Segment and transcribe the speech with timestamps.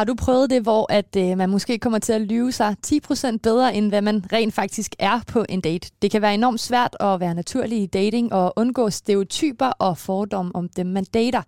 [0.00, 3.36] Har du prøvet det, hvor at øh, man måske kommer til at lyve sig 10%
[3.36, 5.90] bedre, end hvad man rent faktisk er på en date?
[6.02, 10.54] Det kan være enormt svært at være naturlig i dating og undgå stereotyper og fordomme
[10.54, 11.42] om dem, man dater.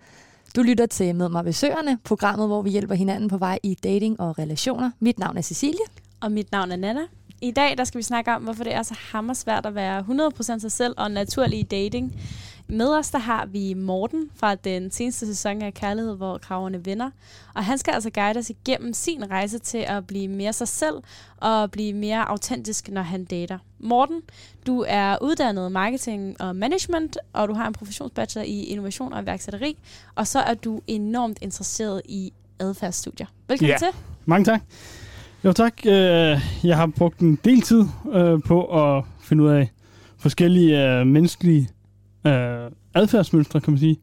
[0.57, 3.75] Du lytter til Med mig ved Søerne, programmet, hvor vi hjælper hinanden på vej i
[3.75, 4.91] dating og relationer.
[5.01, 5.85] Mit navn er Cecilie.
[6.21, 7.01] Og mit navn er Nana.
[7.41, 10.05] I dag der skal vi snakke om, hvorfor det er så hammersvært at være
[10.39, 12.15] 100% sig selv og naturlig i dating.
[12.73, 17.11] Med os der har vi Morten fra den seneste sæson af Kærlighed, hvor kraverne vinder.
[17.55, 20.95] Og han skal altså guide os igennem sin rejse til at blive mere sig selv
[21.37, 23.59] og blive mere autentisk, når han dater.
[23.79, 24.23] Morten,
[24.67, 29.77] du er uddannet marketing og management, og du har en professionsbachelor i innovation og iværksætteri.
[30.15, 33.27] Og så er du enormt interesseret i adfærdsstudier.
[33.49, 33.77] Velkommen Ja.
[33.79, 33.89] til.
[34.25, 34.61] Mange tak.
[35.45, 35.75] Jo tak.
[35.87, 35.93] Øh,
[36.65, 39.73] Jeg har brugt en del tid øh, på at finde ud af
[40.19, 41.69] forskellige øh, menneskelige
[42.27, 43.97] øh, adfærdsmønstre, kan man sige.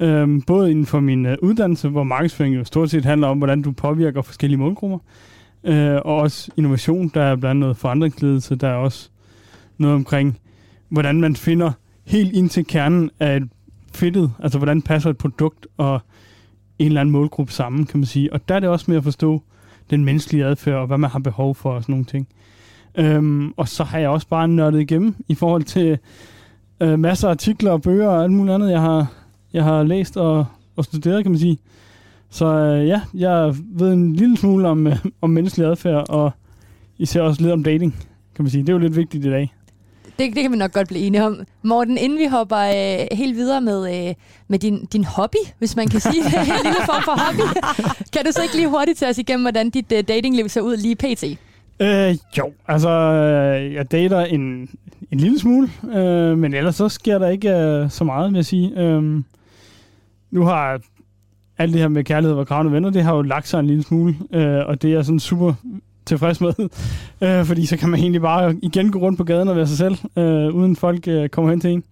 [0.00, 3.62] Øh, Både inden for min øh, uddannelse, hvor markedsføring jo stort set handler om, hvordan
[3.62, 4.98] du påvirker forskellige målgrupper.
[5.64, 9.10] Øh, Og også innovation, der er blandt andet noget forandringsledelse, der er også
[9.78, 10.38] noget omkring,
[10.88, 11.72] hvordan man finder
[12.06, 13.48] helt ind til kernen af et
[13.94, 16.00] fedtet, altså hvordan passer et produkt og
[16.78, 18.32] en eller anden målgruppe sammen, kan man sige.
[18.32, 19.42] Og der er det også med at forstå
[19.90, 22.28] den menneskelige adfærd, og hvad man har behov for og sådan nogle ting.
[22.94, 25.98] Øhm, og så har jeg også bare nørdet igennem i forhold til
[26.80, 29.06] øh, masser af artikler og bøger og alt muligt andet, jeg har,
[29.52, 31.58] jeg har læst og, og studeret, kan man sige.
[32.30, 36.30] Så øh, ja, jeg ved en lille smule om, øh, om menneskelig adfærd, og
[36.98, 37.96] især også lidt om dating,
[38.34, 38.62] kan man sige.
[38.62, 39.54] Det er jo lidt vigtigt i dag.
[40.18, 41.40] Det, det kan vi nok godt blive enige om.
[41.62, 44.14] Morten, inden vi hopper øh, helt videre med, øh,
[44.48, 47.58] med din, din hobby, hvis man kan sige det, en lille form for hobby,
[48.12, 50.76] kan du så ikke lige hurtigt tage os igennem, hvordan dit øh, datingliv ser ud
[50.76, 51.24] lige pt?
[51.80, 54.68] Øh, jo, altså, øh, jeg dater en,
[55.10, 58.44] en lille smule, øh, men ellers så sker der ikke øh, så meget, vil jeg
[58.44, 58.72] sige.
[58.80, 59.22] Øh,
[60.30, 60.80] nu har
[61.58, 63.82] alt det her med kærlighed og kravende venner, det har jo lagt sig en lille
[63.82, 65.54] smule, øh, og det er jeg sådan super
[66.06, 66.52] tilfreds med,
[67.22, 69.78] øh, fordi så kan man egentlig bare igen gå rundt på gaden og være sig
[69.78, 71.84] selv, øh, uden folk øh, kommer hen til en.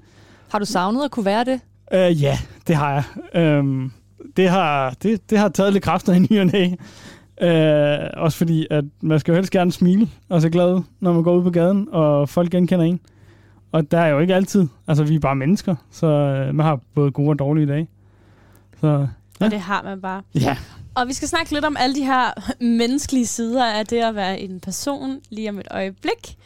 [0.48, 1.60] Har du savnet at kunne være det?
[1.92, 3.42] Øh, ja, det har jeg.
[3.42, 3.92] Øhm,
[4.36, 6.70] det, har, det, det har taget lidt kræfter i ny og næ.
[7.40, 11.12] Øh, også fordi, at man skal jo helst gerne smile og se glad ud, når
[11.12, 13.00] man går ud på gaden, og folk genkender en.
[13.72, 14.66] Og der er jo ikke altid.
[14.88, 17.88] Altså, vi er bare mennesker, så øh, man har både gode og dårlige dage.
[18.80, 19.06] Så
[19.40, 19.44] Ja.
[19.44, 20.22] Og det har man bare.
[20.34, 20.56] ja,
[20.94, 22.30] Og vi skal snakke lidt om alle de her
[22.80, 26.36] menneskelige sider af det at være en person lige om et øjeblik.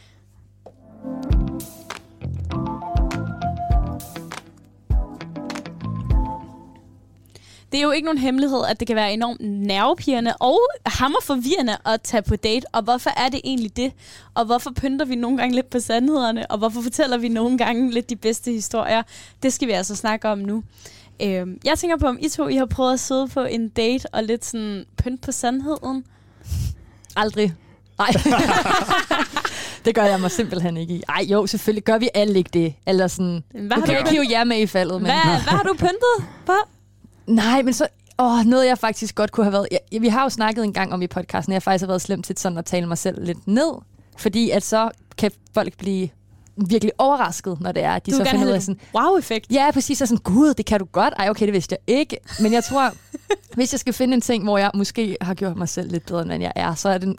[7.71, 12.01] Det er jo ikke nogen hemmelighed, at det kan være enormt nervepirrende og hammerforvirrende at
[12.01, 12.65] tage på date.
[12.71, 13.91] Og hvorfor er det egentlig det?
[14.33, 16.51] Og hvorfor pynter vi nogle gange lidt på sandhederne?
[16.51, 19.03] Og hvorfor fortæller vi nogle gange lidt de bedste historier?
[19.43, 20.63] Det skal vi altså snakke om nu.
[21.21, 24.05] Øhm, jeg tænker på, om I to I har prøvet at sidde på en date
[24.13, 26.05] og lidt sådan pynt på sandheden.
[27.15, 27.53] Aldrig.
[27.97, 28.09] Nej.
[29.85, 31.03] det gør jeg mig simpelthen ikke i.
[31.09, 32.73] Ej, jo, selvfølgelig gør vi alle ikke det.
[32.87, 35.01] Eller sådan, Hvad har, du, ikke hive jer med i faldet.
[35.01, 35.11] Men...
[35.11, 36.53] hvad, hvad har du pyntet på?
[37.27, 37.87] Nej, men så...
[38.19, 39.67] Åh, noget jeg faktisk godt kunne have været...
[39.91, 42.01] Ja, vi har jo snakket en gang om i podcasten, at jeg faktisk har været
[42.01, 43.71] slemt til sådan at tale mig selv lidt ned.
[44.17, 46.09] Fordi at så kan folk blive
[46.55, 49.51] virkelig overrasket, når det er, at de Du så finder ud af sådan, wow-effekt.
[49.51, 50.01] Ja, præcis.
[50.01, 51.13] Og sådan, gud, det kan du godt.
[51.17, 52.17] Ej, okay, det vidste jeg ikke.
[52.39, 52.93] Men jeg tror,
[53.55, 56.21] hvis jeg skal finde en ting, hvor jeg måske har gjort mig selv lidt bedre,
[56.21, 57.15] end jeg er, så er det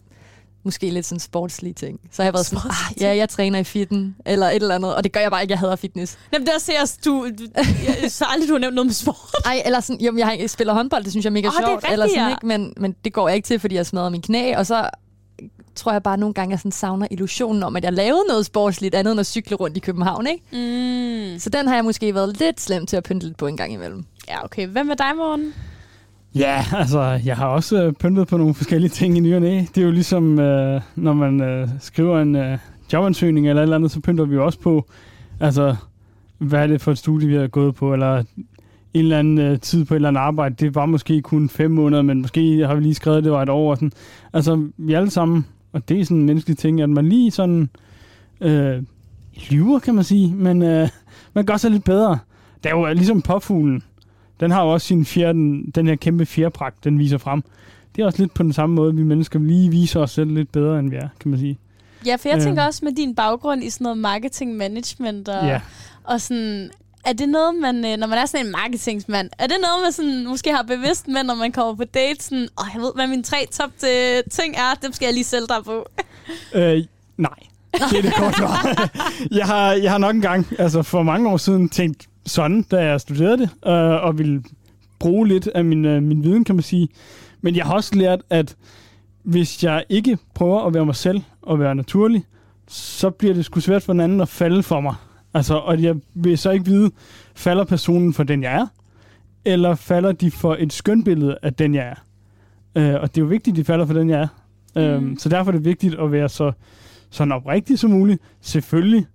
[0.64, 2.00] måske lidt sådan en sportslig ting.
[2.10, 4.94] Så har jeg været sådan, ah, ja, jeg træner i fitten, eller et eller andet.
[4.94, 6.18] Og det gør jeg bare ikke, jeg hader fitness.
[6.32, 7.44] Jamen, der ser jeg, du, du,
[8.02, 9.16] jeg, så aldrig, du har nævnt noget med sport.
[9.44, 11.72] Ej, eller sådan, jo, jeg, spiller håndbold, det synes jeg er mega er sjovt.
[11.72, 12.30] rigtigt, eller sådan, ja.
[12.30, 12.46] ikke?
[12.46, 14.90] Men, men det går jeg ikke til, fordi jeg smadrer min knæ, og så
[15.74, 18.94] tror jeg bare nogle gange, jeg sådan savner illusionen om, at jeg lavede noget sportsligt
[18.94, 20.26] andet end at cykle rundt i København.
[20.26, 21.32] Ikke?
[21.32, 21.38] Mm.
[21.38, 23.72] Så den har jeg måske været lidt slem til at pynte lidt på en gang
[23.72, 24.04] imellem.
[24.28, 24.66] Ja, okay.
[24.66, 25.54] Hvem er dig, Morten?
[26.34, 29.58] Ja, altså, jeg har også øh, pyntet på nogle forskellige ting i ny og næ.
[29.74, 32.58] Det er jo ligesom, øh, når man øh, skriver en øh,
[32.92, 34.86] jobansøgning eller et eller andet, så pynter vi jo også på,
[35.40, 35.76] altså,
[36.38, 38.24] hvad er det for et studie, vi har gået på, eller en
[38.94, 40.54] eller anden øh, tid på et eller andet arbejde.
[40.54, 43.42] Det var måske kun fem måneder, men måske har vi lige skrevet, at det var
[43.42, 43.70] et år.
[43.70, 43.92] Og sådan.
[44.32, 47.68] Altså, vi alle sammen, og det er sådan en menneskelig ting, at man lige sådan
[48.40, 48.82] øh,
[49.50, 50.88] lyver, kan man sige, men øh,
[51.34, 52.18] man gør sig lidt bedre.
[52.64, 53.82] Det er jo ligesom påfuglen.
[54.40, 57.42] Den har jo også sin fjer, den, den her kæmpe fjerpragt, den viser frem.
[57.96, 60.52] Det er også lidt på den samme måde, vi mennesker lige viser os selv lidt
[60.52, 61.58] bedre, end vi er, kan man sige.
[62.06, 62.42] Ja, for jeg Øh.
[62.44, 65.60] tænker også med din baggrund i sådan noget marketing management og, Ja.
[66.04, 66.70] og sådan...
[67.06, 69.92] Er det noget, man, øh, når man er sådan en marketingsmand, er det noget, man
[69.92, 72.24] sådan, måske har bevidst med, når man kommer på date?
[72.24, 75.24] Sådan, Åh, jeg ved, hvad mine tre top øh, ting er, dem skal jeg lige
[75.24, 75.86] sælge dig på.
[76.54, 76.84] Øh,
[77.16, 77.28] nej.
[77.90, 78.88] Det er det kort svar.
[79.30, 83.00] jeg, har, jeg har nok engang, altså for mange år siden, tænkt sådan, da jeg
[83.00, 84.42] studerede det, øh, og ville
[84.98, 86.88] bruge lidt af min, øh, min viden, kan man sige.
[87.40, 88.56] Men jeg har også lært, at
[89.22, 92.24] hvis jeg ikke prøver at være mig selv og være naturlig,
[92.68, 94.94] så bliver det sgu svært for den anden at falde for mig.
[95.34, 96.90] Altså, og jeg vil så ikke vide,
[97.34, 98.66] falder personen for den, jeg er,
[99.44, 101.94] eller falder de for et skønbillede af den, jeg er.
[102.76, 104.98] Øh, og det er jo vigtigt, at de falder for den, jeg er.
[104.98, 105.10] Mm.
[105.10, 106.52] Øh, så derfor er det vigtigt at være så
[107.10, 108.22] sådan oprigtig som muligt.
[108.40, 109.06] Selvfølgelig,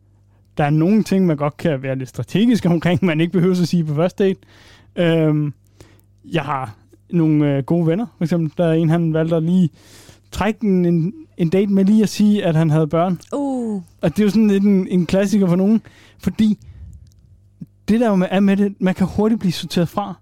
[0.58, 3.68] der er nogle ting, man godt kan være lidt strategisk omkring, man ikke behøver at
[3.68, 4.40] sige på første date.
[4.96, 5.52] Øh,
[6.32, 6.76] jeg har
[7.10, 8.52] nogle øh, gode venner, for eksempel.
[8.58, 9.70] Der er en, han valgte at lige
[10.32, 13.20] trække en, en, en date med lige at sige, at han havde børn.
[13.34, 13.82] Uh.
[14.02, 15.82] Og det er jo sådan lidt en, en klassiker for nogen,
[16.20, 16.60] fordi
[17.88, 20.14] det der er med det, man kan hurtigt blive sorteret fra,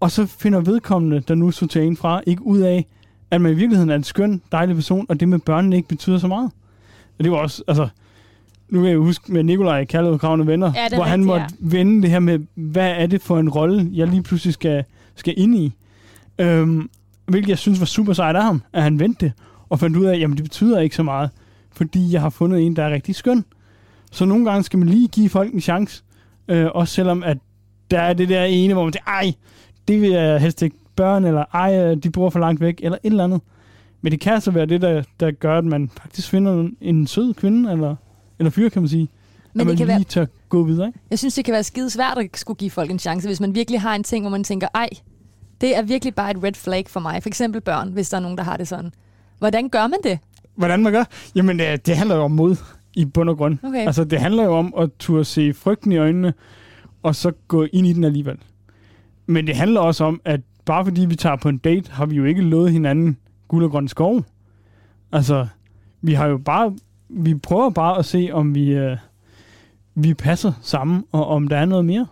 [0.00, 2.86] og så finder vedkommende, der nu sorterer en fra, ikke ud af,
[3.30, 6.18] at man i virkeligheden er en skøn, dejlig person, og det med børnene ikke betyder
[6.18, 6.50] så meget.
[7.18, 7.88] Og det var også, altså,
[8.70, 11.54] nu kan jeg huske med Nikolaj Kærlighed Kravende Venner, Ja, hvor han måtte ja.
[11.60, 14.84] vende det her med, hvad er det for en rolle, jeg lige pludselig skal,
[15.14, 15.72] skal ind i.
[16.38, 16.90] Øhm,
[17.26, 19.32] hvilket jeg synes var super sejt af ham, at han vendte det,
[19.68, 21.30] og fandt ud af, jamen det betyder ikke så meget,
[21.72, 23.44] fordi jeg har fundet en, der er rigtig skøn.
[24.12, 26.02] Så nogle gange skal man lige give folk en chance,
[26.48, 27.38] øh, også selvom at
[27.90, 29.32] der er det der ene, hvor man siger, ej,
[29.88, 32.98] det vil jeg helst ikke børn, eller ej, øh, de bor for langt væk, eller
[33.02, 33.40] et eller andet.
[34.02, 37.34] Men det kan så være det, der, der gør, at man faktisk finder en sød
[37.34, 37.96] kvinde, eller,
[38.38, 39.08] eller fyr, kan man sige.
[39.52, 40.98] Men at man det kan lige være, tør gå videre, ikke?
[41.10, 43.54] jeg synes, det kan være skide svært at skulle give folk en chance, hvis man
[43.54, 44.88] virkelig har en ting, hvor man tænker, ej,
[45.60, 47.22] det er virkelig bare et red flag for mig.
[47.22, 48.92] For eksempel børn, hvis der er nogen, der har det sådan.
[49.38, 50.18] Hvordan gør man det?
[50.54, 51.04] Hvordan man gør?
[51.34, 52.56] Jamen, det, det handler jo om mod
[52.94, 53.58] i bund og grund.
[53.62, 53.86] Okay.
[53.86, 56.34] Altså, det handler jo om at turde se frygten i øjnene,
[57.02, 58.36] og så gå ind i den alligevel.
[59.26, 62.16] Men det handler også om, at bare fordi vi tager på en date, har vi
[62.16, 63.16] jo ikke lovet hinanden
[63.48, 64.24] guld og grøn skov.
[65.12, 65.46] Altså,
[66.02, 66.76] vi har jo bare,
[67.08, 68.96] vi prøver bare at se, om vi, øh,
[69.94, 72.06] vi passer sammen, og om der er noget mere.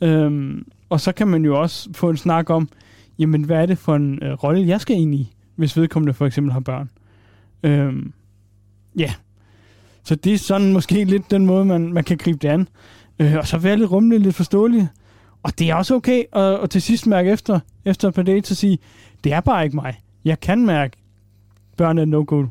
[0.00, 2.68] Øhm, og så kan man jo også få en snak om,
[3.18, 6.26] jamen, hvad er det for en øh, rolle, jeg skal ind i, hvis vedkommende for
[6.26, 6.90] eksempel har børn.
[7.62, 8.12] Øhm,
[8.98, 9.12] ja.
[10.02, 12.68] Så det er sådan måske lidt den måde, man, man kan gribe det an.
[13.18, 14.88] Øh, og så være lidt rummelig, lidt forståelig.
[15.42, 18.50] Og det er også okay at, at til sidst mærke efter, efter et par dates,
[18.50, 18.78] at sige,
[19.24, 20.00] det er bare ikke mig.
[20.24, 20.96] Jeg kan mærke,
[21.76, 22.46] børn er no-go.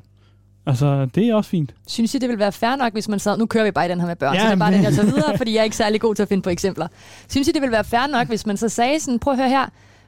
[0.70, 1.76] Altså, det er også fint.
[1.88, 3.90] Synes I, det vil være fair nok, hvis man sad, nu kører vi bare i
[3.90, 5.60] den her med børn, Ja, så det er bare den, jeg tager videre, fordi jeg
[5.60, 6.88] er ikke særlig god til at finde på eksempler.
[7.30, 9.50] Synes I, det vil være fair nok, hvis man så sagde sådan, prøv at høre
[9.50, 9.66] her,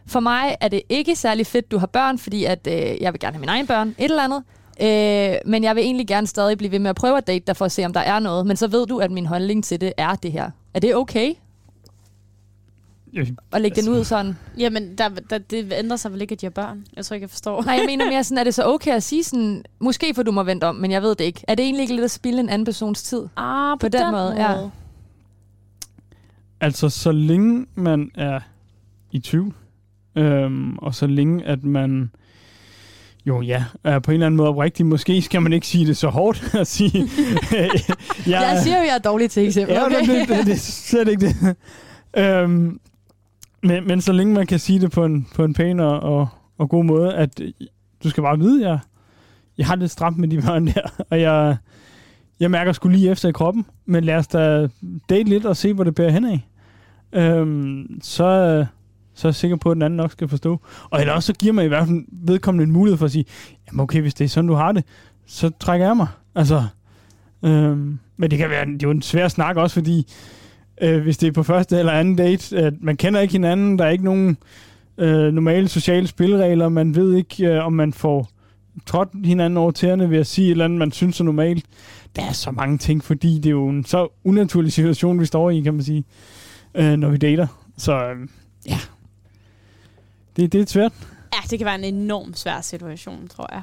[0.08, 3.20] for mig er det ikke særlig fedt, du har børn, fordi at, øh, jeg vil
[3.20, 4.44] gerne have mine egne børn, et eller andet.
[4.82, 7.58] Øh, men jeg vil egentlig gerne stadig blive ved med at prøve at date dig
[7.58, 8.48] for at se, om der er noget.
[8.48, 10.50] Men så ved du, at min holdning til det er det her.
[10.74, 11.34] Er det okay
[13.54, 14.38] at lægge den ud sådan?
[14.58, 16.86] Jamen, der, der, det ændrer sig vel ikke, at de har børn.
[16.96, 17.64] Jeg tror ikke, jeg forstår.
[17.64, 20.32] Nej, jeg mener mere sådan, er det så okay at sige sådan, måske for du
[20.32, 21.44] må vente om, men jeg ved det ikke.
[21.48, 23.22] Er det egentlig ikke lidt at spille en anden persons tid?
[23.38, 24.58] Ah, på, På den måde, ja.
[26.62, 28.40] altså, så længe man er
[29.12, 29.54] i tvivl,
[30.16, 32.12] øhm, og så længe at man
[33.26, 35.98] jo ja, er på en eller anden måde oprigtig, måske skal man ikke sige det
[35.98, 36.92] så hårdt at sige,
[38.28, 38.40] Ja.
[38.42, 39.76] Jeg siger jo, jeg er dårlig til eksempel.
[39.76, 40.02] Ja, Okay?
[40.02, 40.20] okay.
[40.20, 41.56] det, det, det er slet ikke det.
[42.18, 42.80] øhm,
[43.64, 46.28] men, men så længe man kan sige det på en, på en pæn og, og,
[46.58, 47.52] og god måde, at øh,
[48.04, 48.80] du skal bare vide, at jeg,
[49.58, 51.58] jeg har lidt stramt med de børn der, og jeg,
[52.40, 54.68] jeg mærker sgu lige efter i kroppen, men lad os da
[55.10, 56.48] date lidt og se, hvor det bærer hen af.
[57.14, 58.66] Øhm, så,
[59.14, 60.60] så er jeg sikker på, at den anden nok skal forstå.
[60.90, 63.26] Og eller også så giver man i hvert fald vedkommende en mulighed for at sige,
[63.68, 64.86] jamen okay, hvis det er sådan, du har det,
[65.26, 66.08] så trækker jeg mig.
[66.36, 66.64] Altså,
[67.44, 70.08] øhm, men det kan være, det er jo en svær snak også, fordi
[70.82, 73.86] øh, hvis det er på første eller anden date, at man kender ikke hinanden, der
[73.86, 74.38] er ikke nogen
[74.98, 78.30] øh, normale sociale spilleregler, man ved ikke, øh, om man får
[78.86, 81.66] trådt hinanden over tæerne ved at sige et eller andet, man synes er normalt.
[82.16, 85.50] Der er så mange ting, fordi det er jo en så unaturlig situation, vi står
[85.50, 86.04] i, kan man sige,
[86.76, 87.48] øh, når vi dater.
[87.78, 88.28] Så øh,
[88.68, 88.80] ja,
[90.36, 90.94] det, det er svært.
[91.34, 93.62] Ja, det kan være en enorm svær situation, tror jeg.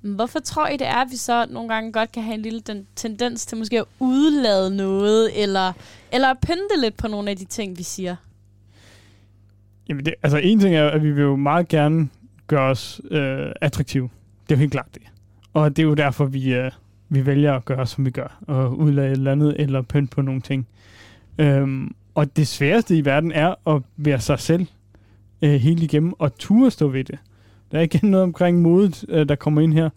[0.00, 2.60] Hvorfor tror I, det er, at vi så nogle gange godt kan have en lille
[2.60, 5.72] den tendens til måske at udlade noget, eller,
[6.12, 8.16] eller at pynte lidt på nogle af de ting, vi siger?
[9.88, 12.08] Jamen det, altså en ting er, at vi vil jo meget gerne
[12.46, 14.10] gøre os øh, attraktive.
[14.48, 15.02] Det er jo helt klart det.
[15.52, 16.70] Og det er jo derfor, vi, øh,
[17.08, 18.38] vi vælger at gøre, som vi gør.
[18.46, 20.66] Og udlade et eller andet, eller pynte på nogle ting.
[21.38, 24.66] Øhm, og det sværeste i verden er at være sig selv
[25.42, 27.18] øh, helt igennem, og turde stå ved det.
[27.72, 29.90] Der er igen noget omkring modet, øh, der kommer ind her.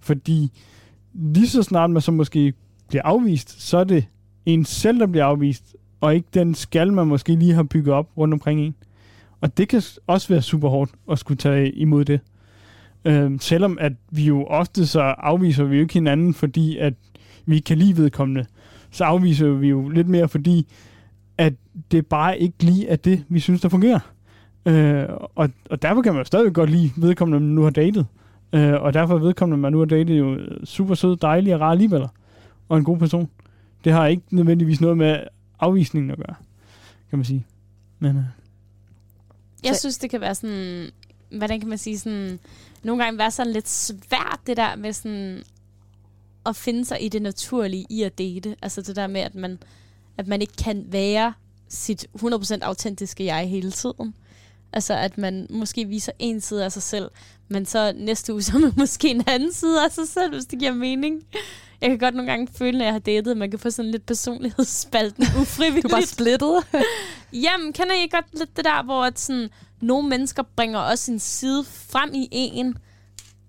[0.00, 0.52] Fordi
[1.14, 2.54] lige så snart man så måske
[2.88, 4.04] bliver afvist, så er det
[4.46, 8.10] en selv, der bliver afvist, og ikke den skal, man måske lige har bygget op
[8.16, 8.74] rundt omkring en.
[9.40, 12.20] Og det kan også være super hårdt at skulle tage imod det.
[13.04, 16.94] Øhm, selvom at vi jo ofte så afviser vi jo ikke hinanden, fordi at
[17.46, 18.46] vi ikke kan lide vedkommende.
[18.90, 20.66] Så afviser vi jo lidt mere, fordi
[21.38, 21.54] at
[21.90, 24.00] det bare ikke lige er det, vi synes, der fungerer.
[24.66, 28.06] Øh, og, og derfor kan man jo stadig godt lide vedkommende, man nu har datet.
[28.52, 31.70] Øh, og derfor er vedkommende, man nu har datet, jo super sød, dejlig og rar
[31.70, 32.06] alligevel.
[32.68, 33.28] Og en god person.
[33.84, 35.18] Det har ikke nødvendigvis noget med
[35.60, 36.34] afvisningen at gøre,
[37.10, 37.46] kan man sige.
[37.98, 38.22] Men, øh,
[39.64, 40.90] Jeg synes, det kan være sådan,
[41.36, 42.38] hvordan kan man sige, sådan,
[42.82, 45.42] nogle gange være sådan lidt svært, det der med sådan,
[46.46, 48.56] at finde sig i det naturlige i at date.
[48.62, 49.58] Altså det der med, at man,
[50.18, 51.32] at man ikke kan være
[51.68, 54.14] sit 100% autentiske jeg hele tiden.
[54.76, 57.10] Altså at man måske viser en side af sig selv,
[57.48, 60.44] men så næste uge, så er man måske en anden side af sig selv, hvis
[60.44, 61.22] det giver mening.
[61.80, 63.90] Jeg kan godt nogle gange føle, når jeg har datet, at man kan få sådan
[63.90, 65.82] lidt personlighedsspalten ufrivilligt.
[65.88, 66.66] Du er bare splittet.
[67.44, 71.18] Jamen, kender I godt lidt det der, hvor at sådan, nogle mennesker bringer også sin
[71.18, 72.78] side frem i en,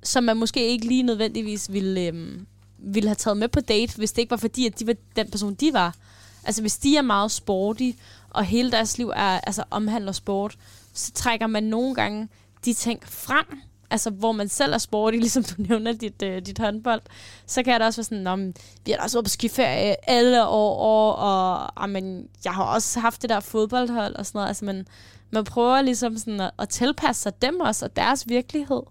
[0.03, 4.12] som man måske ikke lige nødvendigvis ville, øhm, ville have taget med på date, hvis
[4.12, 5.96] det ikke var fordi, at de var den person, de var.
[6.43, 7.91] Altså, hvis de er meget sporty,
[8.29, 10.57] og hele deres liv er, altså, omhandler sport,
[10.98, 12.27] så trækker man nogle gange
[12.66, 13.46] de ting frem,
[13.89, 17.01] altså hvor man selv er sporty, ligesom du nævner dit, øh, dit håndbold,
[17.46, 18.54] så kan jeg da også være sådan, men,
[18.86, 23.00] vi har da også været på skiferie alle år, år og amen, jeg har også
[23.00, 24.48] haft det der fodboldhold og sådan noget.
[24.48, 24.86] Altså, man,
[25.32, 28.82] man prøver ligesom sådan at, at tilpasse sig dem også, og deres virkelighed,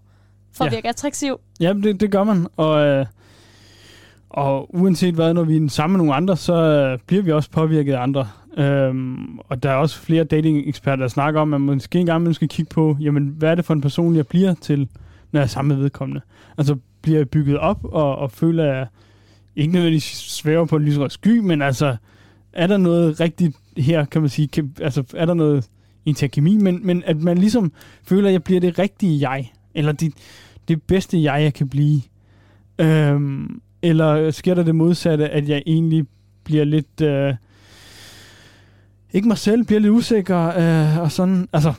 [0.53, 0.65] for ja.
[0.65, 1.39] at virke attraktiv.
[1.59, 2.47] Ja, det, det gør man.
[2.57, 3.05] Og, øh,
[4.29, 7.49] og uanset hvad, når vi er sammen med nogle andre, så øh, bliver vi også
[7.49, 8.29] påvirket af andre.
[8.57, 12.33] Øhm, og der er også flere dating-eksperter, der snakker om, at man måske engang man
[12.33, 14.87] skal kigge på, jamen, hvad er det for en person, jeg bliver til,
[15.31, 16.21] når jeg er sammen med vedkommende.
[16.57, 18.87] Altså, bliver jeg bygget op og, og føler, at jeg
[19.55, 21.95] ikke nødvendigvis svæver på en lysere sky, men altså,
[22.53, 25.69] er der noget rigtigt her, kan man sige, kan, altså, er der noget
[26.05, 27.71] interkemi, men, men at man ligesom
[28.03, 30.13] føler, at jeg bliver det rigtige jeg, eller det,
[30.67, 32.01] det bedste jeg, jeg kan blive.
[32.79, 36.05] Øhm, eller sker der det modsatte, at jeg egentlig
[36.43, 37.01] bliver lidt...
[37.01, 37.33] Øh,
[39.13, 41.73] ikke mig selv, bliver lidt usikker, øh, og sådan, altså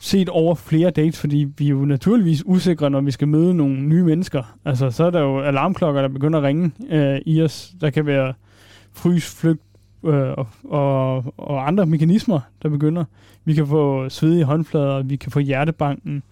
[0.00, 3.82] set over flere dates, fordi vi er jo naturligvis usikre, når vi skal møde nogle
[3.82, 4.56] nye mennesker.
[4.64, 7.74] Altså, så er der jo alarmklokker, der begynder at ringe øh, i os.
[7.80, 8.34] Der kan være
[8.92, 9.62] frys, flygt
[10.04, 13.04] øh, og, og, andre mekanismer, der begynder.
[13.44, 16.22] Vi kan få svedige håndflader, vi kan få hjertebanken,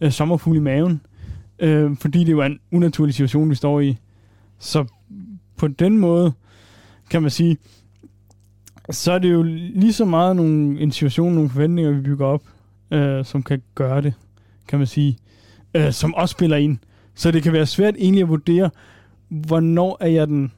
[0.00, 1.00] øh, sommerfugl i maven,
[1.58, 3.96] øh, fordi det jo er en unaturlig situation, vi står i.
[4.58, 4.84] Så
[5.56, 6.32] på den måde,
[7.10, 7.56] kan man sige,
[8.90, 12.42] så er det jo lige så meget nogle, en situation, nogle forventninger, vi bygger op,
[12.90, 14.14] øh, som kan gøre det,
[14.68, 15.18] kan man sige,
[15.74, 16.78] øh, som også spiller ind.
[17.14, 18.70] Så det kan være svært egentlig at vurdere,
[19.28, 20.52] hvornår er jeg den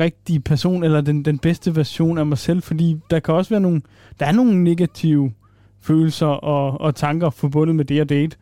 [0.00, 3.60] rigtige person, eller den, den bedste version af mig selv, fordi der kan også være
[3.60, 3.82] nogle,
[4.20, 5.32] der er nogle negative
[5.80, 8.36] følelser og, og tanker forbundet med det at date.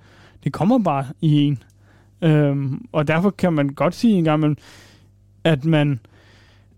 [0.44, 1.62] Det kommer bare i en.
[2.22, 4.56] Øhm, og derfor kan man godt sige en gang,
[5.44, 6.00] at man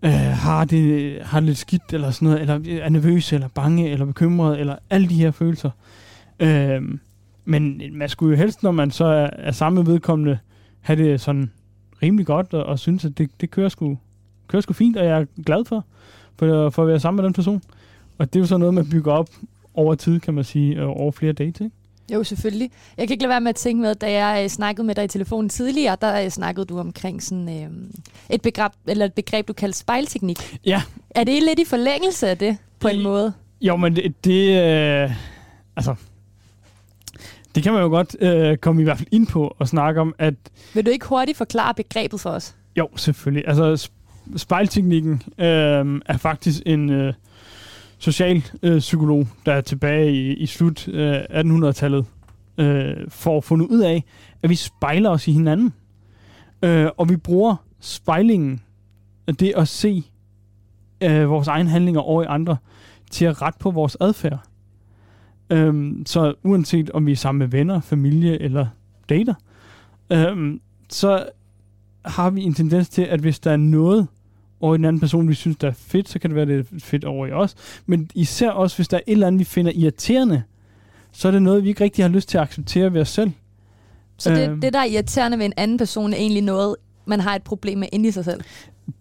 [0.03, 3.89] øh, har, det, har det lidt skidt, eller sådan noget, eller er nervøs, eller bange,
[3.89, 5.69] eller bekymret, eller alle de her følelser.
[6.39, 6.81] Øh,
[7.45, 10.39] men man skulle jo helst, når man så er, er samme vedkommende,
[10.81, 11.51] have det sådan
[12.03, 13.97] rimelig godt, og, og synes, at det, det kører, sgu,
[14.47, 15.85] kører sgu fint, og jeg er glad for,
[16.39, 17.61] for, for at være sammen med den person.
[18.17, 19.29] Og det er jo så noget, man bygger op
[19.73, 21.75] over tid, kan man sige, over flere dates, ikke?
[22.13, 22.71] Jo, selvfølgelig.
[22.97, 25.03] Jeg kan ikke lade være med at tænke med, da jeg øh, snakkede med dig
[25.03, 27.69] i telefonen tidligere, der øh, snakkede du omkring sådan, øh,
[28.29, 30.57] et, begreb, eller et begreb, du kaldte spejlteknik.
[30.65, 30.81] Ja.
[31.09, 33.33] Er det lidt i forlængelse af det, på en måde?
[33.61, 34.61] Jo, men det, det
[35.03, 35.11] øh,
[35.75, 35.95] altså,
[37.55, 40.15] det kan man jo godt øh, komme i hvert fald ind på og snakke om,
[40.17, 40.33] at
[40.73, 42.55] Vil du ikke hurtigt forklare begrebet for os?
[42.77, 43.43] jo, selvfølgelig.
[43.47, 45.45] Altså, sp- spejlteknikken øh,
[46.05, 47.13] er faktisk en øh,
[47.97, 52.05] social øh, psykolog, der er tilbage i, i slut øh, 1800-tallet,
[52.57, 54.03] øh, for at finde ud af,
[54.43, 55.73] at vi spejler os i hinanden.
[56.61, 58.61] Øh, og vi bruger spejlingen,
[59.27, 60.03] øh, det at se
[61.01, 62.57] øh, vores egne handlinger over i andre,
[63.11, 64.39] til at rette på vores adfærd.
[65.49, 68.67] Øh, så uanset om vi er sammen med venner, familie eller
[69.09, 69.33] dater,
[70.11, 71.29] øh, så
[72.05, 74.07] har vi en tendens til, at hvis der er noget
[74.61, 76.59] over i den anden person, vi synes, der er fedt, så kan det være, det
[76.59, 77.55] er fedt over i os.
[77.85, 80.43] Men især også, hvis der er et eller andet, vi finder irriterende,
[81.11, 83.31] så er det noget, vi ikke rigtig har lyst til at acceptere ved os selv.
[84.17, 84.61] Så det, Øhm.
[84.61, 87.77] det, der er irriterende ved en anden person, er egentlig noget, man har et problem
[87.77, 88.41] med inde i sig selv?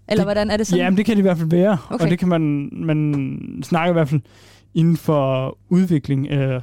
[0.09, 0.85] Eller Det- hvordan er det sådan?
[0.85, 1.79] Ja, men det kan det i hvert fald være.
[1.91, 2.05] Okay.
[2.05, 4.21] Og det kan man, man snakke i hvert fald
[4.75, 6.61] inden for udvikling, øh,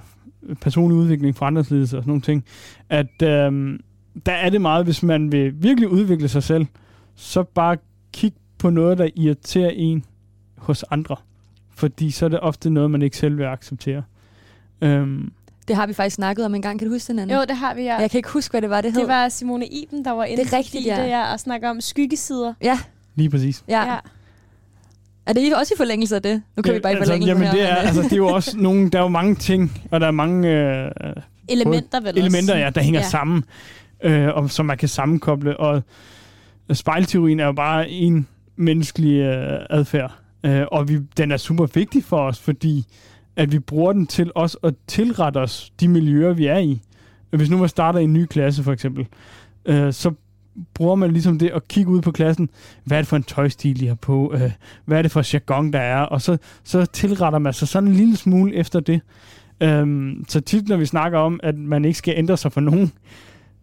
[0.61, 2.45] personlig udvikling, forandringsledelse og sådan nogle ting,
[2.89, 3.79] at øh,
[4.25, 6.65] der er det meget, hvis man vil virkelig udvikle sig selv,
[7.15, 7.77] så bare
[8.13, 10.05] kig på noget, der irriterer en
[10.57, 11.15] hos andre.
[11.75, 14.03] Fordi så er det ofte noget, man ikke selv vil acceptere.
[14.81, 15.31] Øhm,
[15.67, 16.79] Det har vi faktisk snakket om en gang.
[16.79, 17.37] Kan du huske den anden?
[17.37, 17.95] Jo, det har vi, ja.
[17.97, 19.01] Jeg kan ikke huske, hvad det var, det hed.
[19.01, 21.03] Det var Simone Iben, der var inde Det er rigtigt, i ja.
[21.03, 22.53] det, ja, og snakker om skyggesider.
[22.61, 22.79] Ja,
[23.15, 23.63] lige præcis.
[23.67, 23.85] ja.
[23.93, 23.97] ja.
[25.25, 26.41] Er det også i forlængelse af det?
[26.55, 27.51] Nu kan ja, vi bare i altså, forlængelse jamen, her.
[27.51, 30.07] det er, altså, det er jo også nogle, der er jo mange ting, og der
[30.07, 30.91] er mange øh,
[31.49, 32.63] Elementer vel elementer, også.
[32.63, 33.07] ja, der hænger ja.
[33.07, 33.43] sammen,
[34.03, 35.59] øh, og som man kan sammenkoble.
[35.59, 35.83] Og
[36.73, 42.03] spejlteorien er jo bare en menneskelig øh, adfærd, øh, og vi, den er super vigtig
[42.03, 42.85] for os, fordi
[43.35, 46.81] at vi bruger den til os at tilrette os de miljøer, vi er i.
[47.29, 49.07] Hvis nu man starter i en ny klasse, for eksempel,
[49.65, 50.13] øh, så
[50.73, 52.49] bruger man ligesom det at kigge ud på klassen.
[52.83, 54.33] Hvad er det for en tøjstil, de har på?
[54.33, 54.51] Øh,
[54.85, 56.01] hvad er det for jargon, der er?
[56.01, 59.01] Og så, så tilretter man sig sådan en lille smule efter det.
[59.61, 62.91] Øhm, så tit, når vi snakker om, at man ikke skal ændre sig for nogen,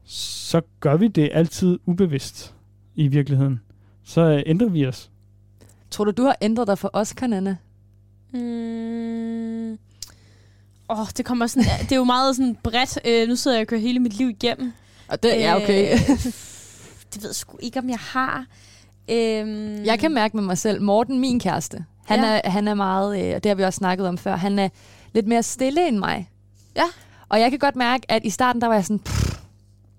[0.04, 2.54] så gør vi det altid ubevidst
[2.94, 3.60] i virkeligheden.
[4.10, 5.10] Så øh, ændrer vi os.
[5.90, 7.56] Tror du, du har ændret dig for os, Kanana?
[8.32, 9.78] Mm.
[10.90, 12.98] Åh, det kommer sådan, det er jo meget sådan bredt.
[13.04, 14.72] Øh, nu sidder jeg og kører hele mit liv igennem.
[15.08, 15.92] Og det er okay.
[15.92, 15.98] Øh,
[17.14, 18.46] det ved jeg sgu ikke, om jeg har.
[19.10, 22.32] Øhm, Jeg kan mærke med mig selv, Morten, min kæreste, han, Ja.
[22.32, 22.40] ja.
[22.44, 24.68] er, han er meget, øh, og det har vi også snakket om før, han er
[25.14, 26.30] lidt mere stille end mig.
[26.76, 26.84] Ja.
[27.28, 29.29] Og jeg kan godt mærke, at i starten, der var jeg sådan, "Pff,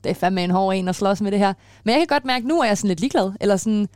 [0.04, 1.54] det er fandme en hård en at slås med det her.
[1.84, 3.32] Men jeg kan godt mærke, at nu er jeg sådan lidt ligeglad.
[3.42, 3.88] Eller sådan,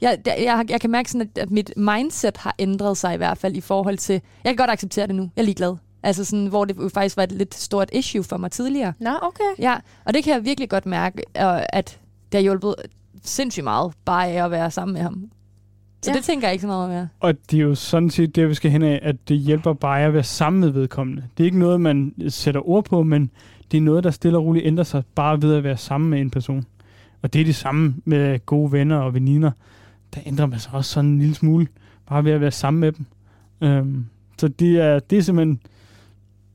[0.00, 3.16] jeg, jeg, jeg, jeg kan mærke sådan, at, at mit mindset har ændret sig i
[3.16, 5.76] hvert fald i forhold til, jeg kan godt acceptere det nu, jeg er ligeglad.
[6.02, 8.92] Altså sådan, hvor det faktisk var et lidt stort issue for mig tidligere.
[9.00, 9.44] Nå, okay.
[9.58, 11.22] Ja, og det kan jeg virkelig godt mærke,
[11.74, 12.00] at
[12.32, 12.74] det har hjulpet
[13.22, 15.30] sindssygt meget, bare af at være sammen med ham.
[16.02, 16.16] Så ja.
[16.16, 17.08] det tænker jeg ikke så meget mere.
[17.20, 20.02] Og det er jo sådan set det, vi skal hen af, at det hjælper bare
[20.02, 21.24] at være sammen med vedkommende.
[21.36, 23.30] Det er ikke noget, man sætter ord på, men
[23.70, 26.20] det er noget, der stille og roligt ændrer sig bare ved at være sammen med
[26.20, 26.66] en person.
[27.22, 29.50] Og det er det samme med gode venner og veninder.
[30.14, 31.66] Der ændrer man sig også sådan en lille smule,
[32.08, 33.06] bare ved at være sammen med dem.
[33.60, 34.06] Øhm,
[34.38, 35.60] så det er, det er simpelthen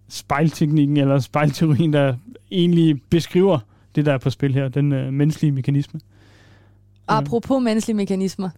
[0.10, 2.16] spejlteknikken, eller spejlteorien, der
[2.52, 3.60] egentlig beskriver
[3.96, 6.00] det, der er på spil her, den øh, menneskelige mekanisme.
[7.08, 8.50] Apropos menneskelige mekanismer.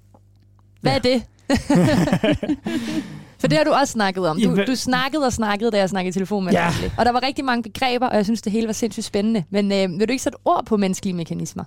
[0.82, 0.97] Hvad Ja.
[0.97, 1.23] er det?
[3.41, 4.41] For det har du også snakket om.
[4.41, 6.67] Du, du snakkede og snakkede, da jeg snakkede i telefon med Ja.
[6.82, 6.91] dig.
[6.97, 9.43] Og der var rigtig mange begreber, og jeg synes, det hele var sindssygt spændende.
[9.49, 11.63] Men øh, vil du ikke sætte ord på menneskelige mekanismer?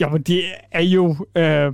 [0.00, 1.72] Ja, men det er jo øh,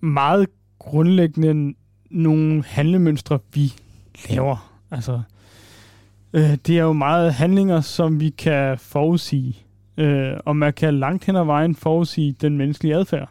[0.00, 0.46] meget
[0.78, 1.74] grundlæggende
[2.10, 3.72] nogle handlemønstre, vi
[4.30, 4.72] laver.
[4.90, 5.20] Altså,
[6.32, 9.56] øh, det er jo meget handlinger, som vi kan forudsige.
[9.96, 13.28] Øh, og man kan langt hen ad vejen forudsige den menneskelige adfærd.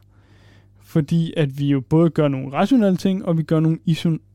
[0.82, 3.80] Fordi at vi jo både gør nogle rationelle ting, og vi gør nogle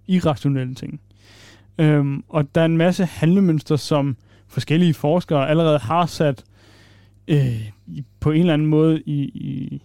[0.09, 1.01] irrationelle ting.
[1.79, 4.17] Øhm, og der er en masse handlemønstre, som
[4.49, 6.45] forskellige forskere allerede har sat
[7.29, 7.71] øh,
[8.21, 9.83] på en eller anden måde i, i,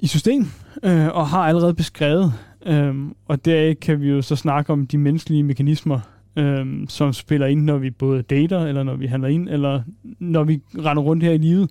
[0.00, 0.46] i system,
[0.82, 2.32] øh, og har allerede beskrevet.
[2.66, 6.00] Øhm, og deraf kan vi jo så snakke om de menneskelige mekanismer,
[6.36, 9.82] øhm, som spiller ind, når vi både dater, eller når vi handler ind, eller
[10.18, 11.70] når vi render rundt her i livet.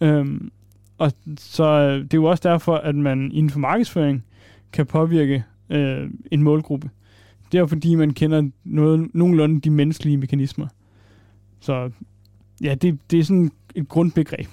[0.00, 0.50] Øhm,
[0.98, 4.24] og så øh, det er jo også derfor, at man inden for markedsføring
[4.72, 6.90] kan påvirke øh, en målgruppe.
[7.52, 10.66] Det er fordi, man kender noget, nogenlunde de menneskelige mekanismer.
[11.60, 11.90] Så
[12.62, 14.48] ja, det, det er sådan et grundbegreb,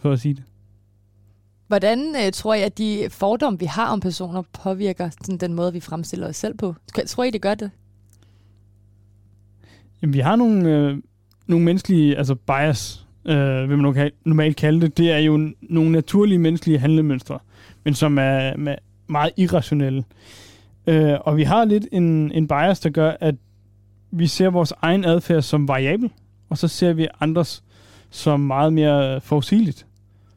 [0.00, 0.42] for at sige det.
[1.66, 5.72] Hvordan øh, tror jeg, at de fordomme, vi har om personer, påvirker sådan, den måde,
[5.72, 6.74] vi fremstiller os selv på?
[7.06, 7.70] Tror I, det gør det?
[10.02, 10.98] Jamen, vi har nogle, øh,
[11.46, 14.98] nogle menneskelige, altså bias, øh, vil man normalt kalde det.
[14.98, 17.38] Det er jo nogle naturlige menneskelige handlemønstre,
[17.84, 20.04] men som er, er meget irrationelle.
[20.86, 23.34] Øh, og vi har lidt en, en bias, der gør, at
[24.10, 26.10] vi ser vores egen adfærd som variabel,
[26.50, 27.62] og så ser vi andres
[28.10, 29.86] som meget mere forudsigeligt.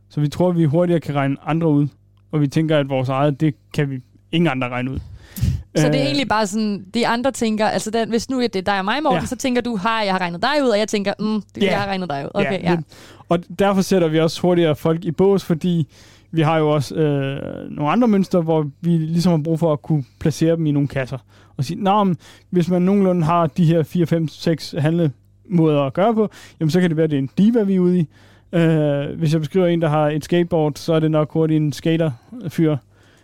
[0.10, 1.88] Så vi tror, at vi hurtigere kan regne andre ud,
[2.32, 4.00] og vi tænker, at vores eget, det kan vi
[4.32, 5.00] ingen andre regne ud.
[5.76, 8.48] Så det er Øh, egentlig bare sådan, de andre tænker, altså den, hvis nu er
[8.48, 9.22] det dig og mig, Morten, Ja.
[9.22, 9.26] ja.
[9.26, 11.70] så tænker du, hej, jeg har regnet dig ud, og jeg tænker, mm, det, Ja.
[11.72, 12.30] jeg har regnet dig ud.
[12.34, 12.76] Okay, ja.
[12.76, 12.86] lidt.
[13.30, 15.88] Og derfor sætter vi også hurtigere folk i bås, fordi
[16.36, 19.82] vi har jo også øh, nogle andre mønstre, hvor vi ligesom har brug for at
[19.82, 21.18] kunne placere dem i nogle kasser.
[21.58, 22.18] Og sige, nah, men
[22.50, 26.82] hvis man nogenlunde har de her 4, 5, 6 handlemåder at gøre på, jamen så
[26.82, 28.08] kan det være, at det er en diva, vi er ude i.
[28.54, 31.74] Øh, hvis jeg beskriver en, der har et skateboard, så er det nok hurtigt en
[31.74, 32.78] skaterfyr.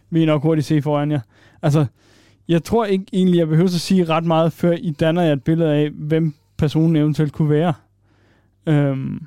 [0.09, 1.19] Vi er nok hurtigt se foran jer.
[1.61, 1.85] Altså,
[2.47, 5.43] jeg tror ikke egentlig, jeg behøver at sige ret meget, før I danner jer et
[5.43, 7.73] billede af, hvem personen eventuelt kunne være.
[8.65, 9.21] Øhm,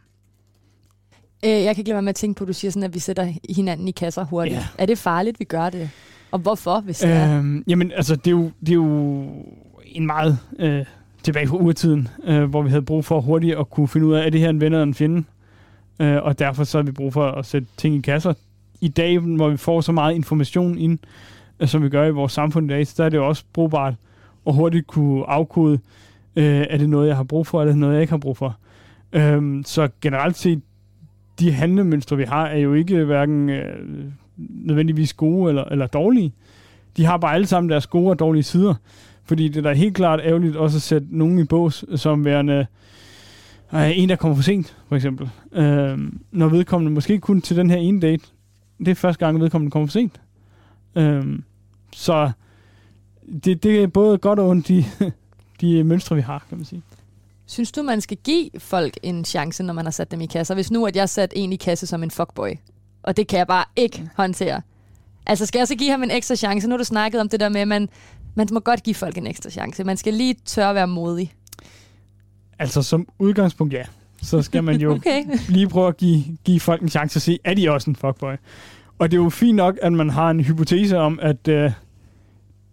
[1.44, 2.94] Øh, jeg kan ikke lade være med at tænke på, at du siger sådan, at
[2.94, 4.56] vi sætter hinanden i kasser hurtigt.
[4.56, 4.66] Ja.
[4.78, 5.90] Er det farligt, vi gør det?
[6.30, 7.38] Og hvorfor, hvis det er?
[7.38, 9.24] Øhm, jamen, altså, det er jo, det er jo
[9.84, 10.84] en meget øh,
[11.22, 14.26] tilbage fra urtiden, øh, hvor vi havde brug for hurtigt at kunne finde ud af,
[14.26, 15.24] er det her en ven eller en fjende?
[16.00, 18.34] Øh, og derfor så har vi brug for at sætte ting i kasser.
[18.80, 20.98] I dag, hvor vi får så meget information ind,
[21.60, 23.94] øh, som vi gør i vores samfund i dag, så er det jo også brugbart
[24.46, 25.78] at hurtigt kunne afkode,
[26.36, 28.18] øh, er det noget, jeg har brug for, eller er det noget, jeg ikke har
[28.18, 28.56] brug for?
[29.12, 30.62] Øhm, så generelt set,
[31.40, 33.76] de handlemønstre, vi har, er jo ikke hverken øh,
[34.36, 36.32] nødvendigvis gode eller, eller dårlige.
[36.96, 38.74] de har bare alle sammen deres gode og dårlige sider.
[39.24, 42.66] Fordi det er da helt klart ærgerligt også at sætte nogen i bås som værende
[43.74, 45.30] øh, en, der kommer for sent, for eksempel.
[45.52, 45.98] Øh,
[46.32, 48.24] når vedkommende måske kun til den her ene date,
[48.78, 50.20] det er første gang, vedkommende kommer for sent.
[50.96, 51.38] Øh,
[51.92, 52.30] så
[53.44, 54.84] det, det er både godt og ondt, de,
[55.60, 56.82] de mønstre, vi har, kan man sige.
[57.46, 60.54] Synes du, man skal give folk en chance, når man har sat dem i kasser?
[60.54, 62.50] Hvis nu, at jeg sat en i kasse som en fuckboy,
[63.02, 64.60] og det kan jeg bare ikke håndtere.
[65.26, 66.68] Altså, skal jeg så give ham en ekstra chance?
[66.68, 67.88] Nu har du snakket om det der med, at man,
[68.34, 69.84] man må godt give folk en ekstra chance.
[69.84, 71.34] Man skal lige tørre at være modig.
[72.58, 73.84] Altså, som udgangspunkt, ja.
[74.22, 75.24] Så skal man jo okay.
[75.48, 78.34] lige prøve at give, give folk en chance at se, er de også en fuckboy?
[78.98, 81.72] Og det er jo fint nok, at man har en hypotese om, at øh,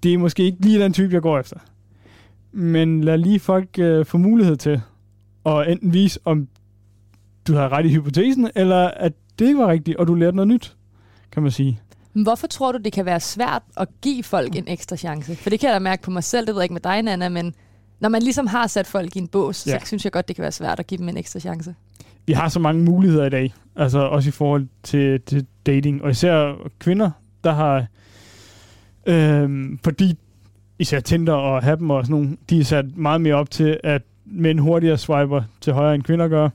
[0.04, 1.58] det er måske ikke lige den type, jeg går efter.
[2.52, 4.82] Men lad lige folk øh, få mulighed til
[5.46, 6.48] at enten vise, om
[7.48, 10.48] du har ret i hypotesen, eller at det ikke var rigtigt, og du lærte noget
[10.48, 10.76] nyt,
[11.32, 11.80] kan man sige.
[12.14, 15.36] Men hvorfor tror du, det kan være svært at give folk en ekstra chance?
[15.36, 17.02] For det kan jeg da mærke på mig selv, det ved jeg ikke med dig,
[17.02, 17.56] Nana, men
[18.00, 19.80] når man ligesom har sat folk i en bås, ja.
[19.80, 21.76] så synes jeg godt, det kan være svært at give dem en ekstra chance.
[22.26, 26.10] Vi har så mange muligheder i dag, altså også i forhold til, til dating, og
[26.10, 27.12] især kvinder,
[27.44, 27.86] der har,
[29.06, 30.18] øhm, fordi
[30.82, 34.02] især Tinder og Happen og sådan nogle, de er sat meget mere op til, at
[34.26, 36.50] mænd hurtigere swiper til højre end kvinder gør.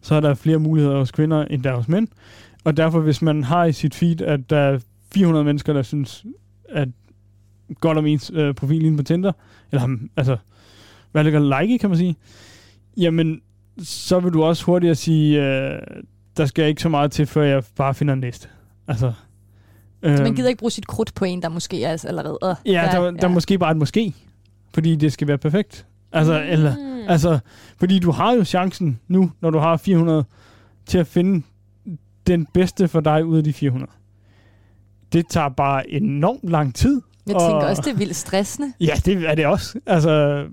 [0.00, 2.08] Så er der flere muligheder hos kvinder, end der hos mænd.
[2.64, 4.78] Og derfor, hvis man har i sit feed, at der er
[5.14, 6.24] 400 mennesker, der synes,
[6.68, 6.88] at
[7.80, 9.32] godt om ens øh, profil inde på Tinder,
[9.72, 10.36] eller altså,
[11.12, 12.16] hvad ligger like kan man sige,
[12.96, 13.40] jamen,
[13.82, 15.78] så vil du også hurtigere sige, øh,
[16.36, 18.48] der skal ikke så meget til, før jeg bare finder en næste.
[18.88, 19.12] Altså,
[20.06, 20.36] så man øhm.
[20.36, 22.38] gider ikke bruge sit krudt på en, der måske er allerede...
[22.44, 24.14] Øh, ja, der, der, der er måske bare et måske,
[24.74, 25.86] fordi det skal være perfekt.
[26.12, 26.48] Altså, mm.
[26.48, 26.74] eller,
[27.08, 27.38] altså,
[27.78, 30.24] fordi du har jo chancen nu, når du har 400,
[30.86, 31.42] til at finde
[32.26, 33.92] den bedste for dig ud af de 400.
[35.12, 37.02] Det tager bare enormt lang tid.
[37.26, 38.72] Jeg tænker og, også, det er vildt stressende.
[38.80, 39.78] Ja, det er det også.
[39.86, 40.44] Altså,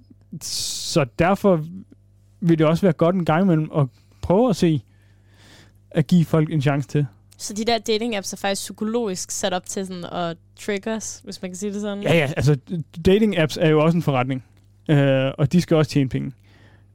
[0.41, 1.65] så derfor
[2.39, 3.87] vil det også være godt en gang imellem at
[4.21, 4.81] prøve at se,
[5.91, 7.05] at give folk en chance til.
[7.43, 11.41] Så de der dating apps er faktisk psykologisk sat op til sådan at triggers, hvis
[11.41, 12.03] man kan sige det sådan?
[12.03, 12.32] Ja, ja.
[12.38, 12.58] Altså,
[13.06, 14.43] dating apps er jo også en forretning.
[14.89, 16.32] Øh, og de skal også tjene penge.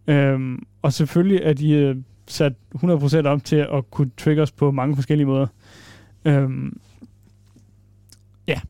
[0.07, 4.95] Øh, og selvfølgelig er de øh, sat 100% op til at kunne triggers på mange
[4.95, 5.47] forskellige måder.
[6.25, 6.49] Øh,
[8.47, 8.61] ja.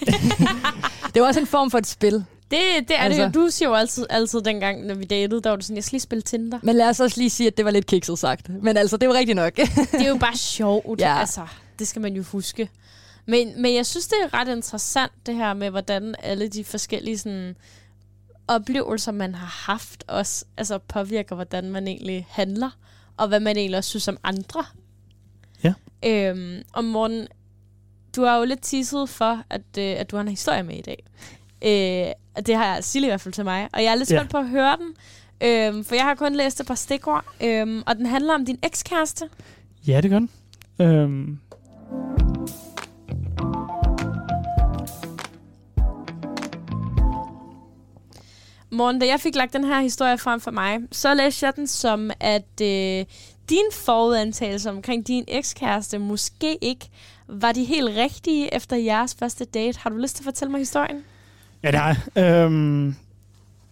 [1.14, 2.24] det er også en form for et spil.
[2.50, 3.22] Det, det er altså.
[3.22, 3.42] det jo.
[3.42, 5.96] Du siger jo altid, altid dengang, når vi datede, der var du sådan, jeg skal
[5.96, 6.58] lige spille Tinder.
[6.62, 8.48] Men lad os også lige sige, at det var lidt kikset sagt.
[8.48, 9.56] Men altså, det var rigtigt nok.
[9.56, 11.00] det er jo bare sjovt.
[11.06, 11.18] ja.
[11.20, 11.46] Altså,
[11.78, 12.70] det skal man jo huske.
[13.26, 17.18] Men, men jeg synes, det er ret interessant, det her med, hvordan alle de forskellige
[17.18, 17.56] sådan,
[18.48, 22.70] oplevelser, man har haft, også altså, påvirker, hvordan man egentlig handler,
[23.16, 24.64] og hvad man egentlig også synes om andre.
[25.64, 25.74] Ja.
[26.06, 27.26] Øhm, og Morten,
[28.16, 30.82] du har jo lidt teaset for, at, øh, at du har en historie med i
[30.82, 31.04] dag.
[31.64, 33.68] Øh, det har Sille i hvert fald til mig.
[33.72, 34.28] Og jeg er lidt spændt ja.
[34.28, 34.88] på at høre den.
[35.40, 37.24] Øh, for jeg har kun læst et par stikord.
[37.40, 39.28] Øh, og den handler om din ekskæreste.
[39.86, 40.30] Ja, det gør den.
[40.78, 41.36] Øh.
[48.70, 51.66] Morgen, da jeg fik lagt den her historie frem for mig, så læste jeg den
[51.66, 53.04] som, at øh,
[53.50, 56.88] din forudantagelse omkring din ekskæreste måske ikke
[57.28, 59.78] var de helt rigtige efter jeres første date.
[59.78, 61.04] Har du lyst til at fortælle mig historien?
[61.64, 62.44] Ja, det har jeg.
[62.44, 62.94] Øhm,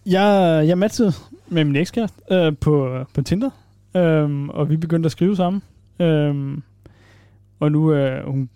[0.05, 1.13] jeg, jeg matchede
[1.47, 3.49] med min ekskæreste øh, på, på Tinder,
[3.95, 5.61] øhm, og vi begyndte at skrive sammen.
[5.99, 6.63] Øhm,
[7.59, 8.49] og nu øh, hun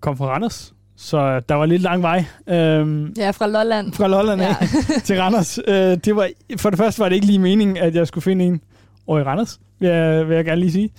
[0.00, 2.24] kom fra Randers, så der var lidt lang vej.
[2.46, 3.92] Øhm, ja, fra Lolland.
[3.92, 4.56] Fra Lolland, ja.
[5.04, 5.58] til Randers.
[5.68, 8.44] Øh, det var, for det første var det ikke lige meningen, at jeg skulle finde
[8.44, 8.60] en
[9.06, 10.90] over i Randers, vil jeg, vil jeg gerne lige sige.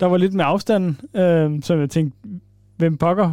[0.00, 2.18] Der var lidt med afstanden, øh, så jeg tænkte,
[2.76, 3.32] hvem pokker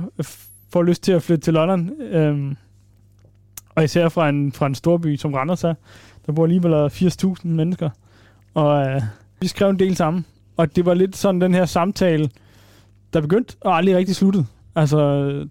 [0.74, 1.92] får lyst til at flytte til London?
[2.02, 2.56] Øh,
[3.76, 5.74] og især fra en, fra en storby som Randers er.
[6.26, 7.90] Der bor alligevel 80.000 mennesker.
[8.54, 9.02] Og øh,
[9.42, 10.26] vi skrev en del sammen.
[10.58, 12.30] Og det var lidt sådan den her samtale,
[13.14, 14.46] der begyndte og aldrig rigtig sluttede.
[14.76, 14.98] Altså,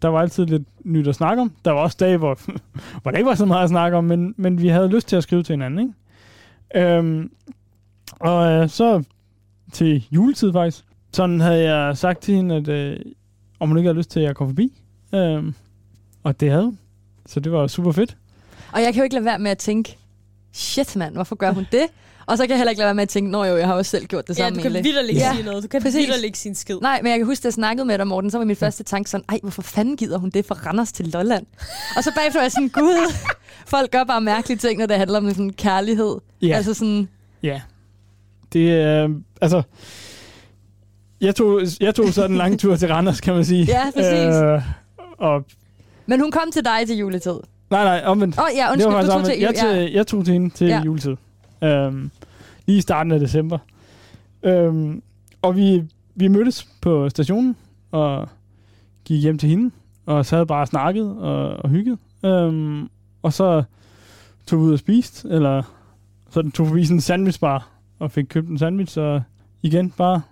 [0.02, 1.52] der var altid lidt nyt at snakke om.
[1.64, 2.38] Der var også dage, hvor,
[3.02, 5.16] hvor der ikke var så meget at snakke om, men, men vi havde lyst til
[5.16, 6.96] at skrive til hinanden, ikke?
[6.96, 7.30] Øhm,
[8.20, 9.02] og øh, så
[9.72, 12.98] til juletid faktisk, sådan havde jeg sagt til hende, at øh,
[13.60, 14.82] om hun ikke havde lyst til at komme forbi.
[15.14, 15.54] Øhm,
[16.22, 16.78] og det havde hun.
[17.26, 18.16] Så det var super fedt.
[18.72, 19.98] Og jeg kan jo ikke lade være med at tænke,
[20.52, 21.86] shit mand, hvorfor gør hun det?
[22.26, 23.74] Og så kan jeg heller ikke lade være med at tænke, nå jo, jeg har
[23.74, 24.62] også selv gjort det ja, samme.
[24.62, 25.32] Ja, du kan vidderligt ja.
[25.34, 25.62] sige noget.
[25.62, 26.76] Du kan vidderligt ikke sin skid.
[26.82, 28.82] Nej, men jeg kan huske, at jeg snakkede med dig, Morten, så var min første
[28.82, 31.46] tanke sådan, ej, hvorfor fanden gider hun det fra Randers til Lolland?
[31.96, 33.12] og så bagefter var jeg sådan, gud,
[33.66, 36.16] folk gør bare mærkelige ting, når det handler om sådan kærlighed.
[36.42, 36.56] Ja.
[36.56, 37.08] Altså sådan...
[37.42, 37.60] Ja.
[38.52, 39.62] Det er, øh, altså,
[41.20, 43.64] jeg tog, jeg tog sådan en lang tur til Randers, kan man sige.
[43.64, 44.42] Ja, præcis.
[44.42, 44.62] Øh,
[45.18, 45.44] og
[46.06, 47.34] Men hun kom til dig til juletid.
[47.70, 48.38] Nej, nej, omvendt.
[48.38, 49.32] Åh, oh, ja, det undskyld, var du tog omvendt.
[49.32, 49.40] til...
[49.40, 50.76] Jeg, til, jeg tog til hende til Ja.
[50.76, 50.82] ja.
[50.82, 51.16] juletid.
[51.64, 52.10] Øhm,
[52.66, 53.58] lige i starten af december.
[54.42, 55.02] Øhm,
[55.42, 55.82] og vi,
[56.14, 57.56] vi mødtes på stationen
[57.90, 58.28] og
[59.04, 59.70] gik hjem til hende
[60.06, 61.96] og sad bare og snakkede og, og hyggede.
[62.24, 62.88] Øhm,
[63.22, 63.62] og så
[64.46, 65.62] tog vi ud og spiste, eller
[66.30, 69.22] så tog forbi sådan en sandwichbar og fik købt en sandwich, og
[69.62, 70.22] igen bare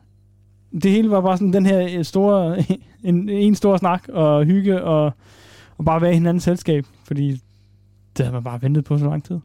[0.82, 2.64] det hele var bare sådan den her store,
[3.04, 5.12] en, en stor snak og hygge og,
[5.80, 7.30] og bare være i hinandens selskab, fordi
[8.16, 9.38] det havde man bare ventet på så lang tid.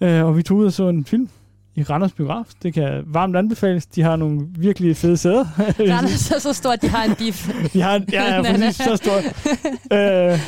[0.00, 1.28] Øh, og vi tog ud og så en film
[1.74, 2.44] i Randers Biograf.
[2.62, 3.86] Det kan varmt anbefales.
[3.86, 5.44] De har nogle virkelig fede sæder.
[5.96, 7.48] Randers er så stort, de har en bif.
[7.72, 9.24] de har, en- ja, ja, præcis, så stort.
[9.92, 10.38] øh, jeg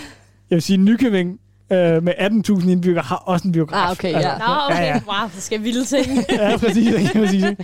[0.51, 1.41] vil sige, Nykøbing
[1.73, 2.13] øh, med
[2.61, 3.85] 18.000 indbyggere har også en biograf.
[3.87, 4.39] Ah, okay, ja.
[4.39, 4.77] Nå, okay.
[4.77, 5.01] Ja, ja.
[5.07, 6.07] Wow, det skal vilde ting.
[6.31, 6.95] ja, præcis.
[6.95, 7.57] Det kan man sige.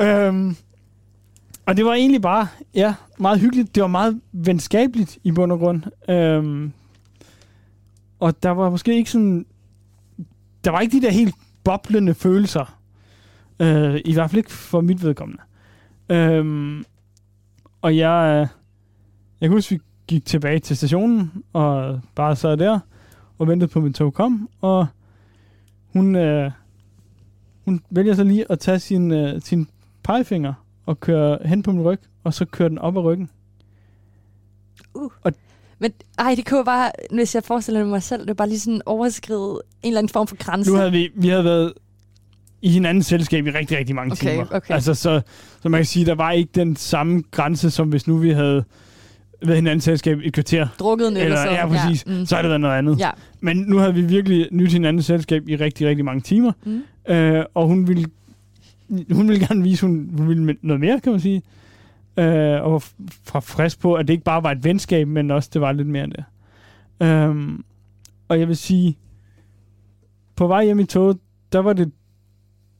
[0.00, 0.56] øhm,
[1.70, 3.74] og det var egentlig bare ja, meget hyggeligt.
[3.74, 5.82] Det var meget venskabeligt i bund og grund.
[6.08, 6.72] Øhm,
[8.20, 9.46] og der var måske ikke sådan...
[10.64, 12.78] Der var ikke de der helt boblende følelser.
[13.60, 15.42] Øh, I hvert fald ikke for mit vedkommende.
[16.08, 16.84] Øhm,
[17.82, 18.48] og jeg...
[19.40, 22.78] Jeg kan huske, vi gik tilbage til stationen, og bare sad der,
[23.38, 24.86] og ventede på, at min tog kom, og
[25.92, 26.16] hun...
[26.16, 26.50] Øh,
[27.64, 29.68] hun vælger så lige at tage sin, øh, sin
[30.02, 30.54] pegefinger
[30.86, 33.30] og køre hen på min ryg, og så kører den op ad ryggen.
[35.78, 38.82] Men ej, det kunne bare, hvis jeg forestiller mig selv, det var bare lige sådan
[38.86, 40.70] overskride en eller anden form for grænse.
[40.70, 41.72] Nu havde vi, vi havde været
[42.62, 44.46] i hinandens selskab i rigtig, rigtig mange Okay, timer.
[44.50, 44.74] okay.
[44.74, 45.20] Altså, så,
[45.62, 48.64] så man kan sige, der var ikke den samme grænse, som hvis nu vi havde
[49.42, 50.68] været i hinandens selskab i et kvarter.
[50.78, 51.50] Drukket en Eller, og så.
[51.50, 52.06] ja, præcis.
[52.06, 52.26] Ja, mm.
[52.26, 52.98] Så er det været noget andet.
[52.98, 53.10] Ja.
[53.40, 56.52] Men nu havde vi virkelig nyt hinandens selskab i rigtig, rigtig mange timer.
[56.64, 56.82] Mm.
[57.14, 58.06] Øh, og hun ville,
[59.12, 61.42] hun ville gerne vise, hun, hun ville noget mere, kan man sige.
[62.16, 62.78] Øh, og var
[63.24, 65.88] fra frisk på, at det ikke bare var et venskab, men også det var lidt
[65.88, 66.24] mere end det.
[67.06, 67.64] Øhm,
[68.28, 68.98] og jeg vil sige,
[70.36, 71.18] på vej hjem i toget,
[71.52, 71.92] der var det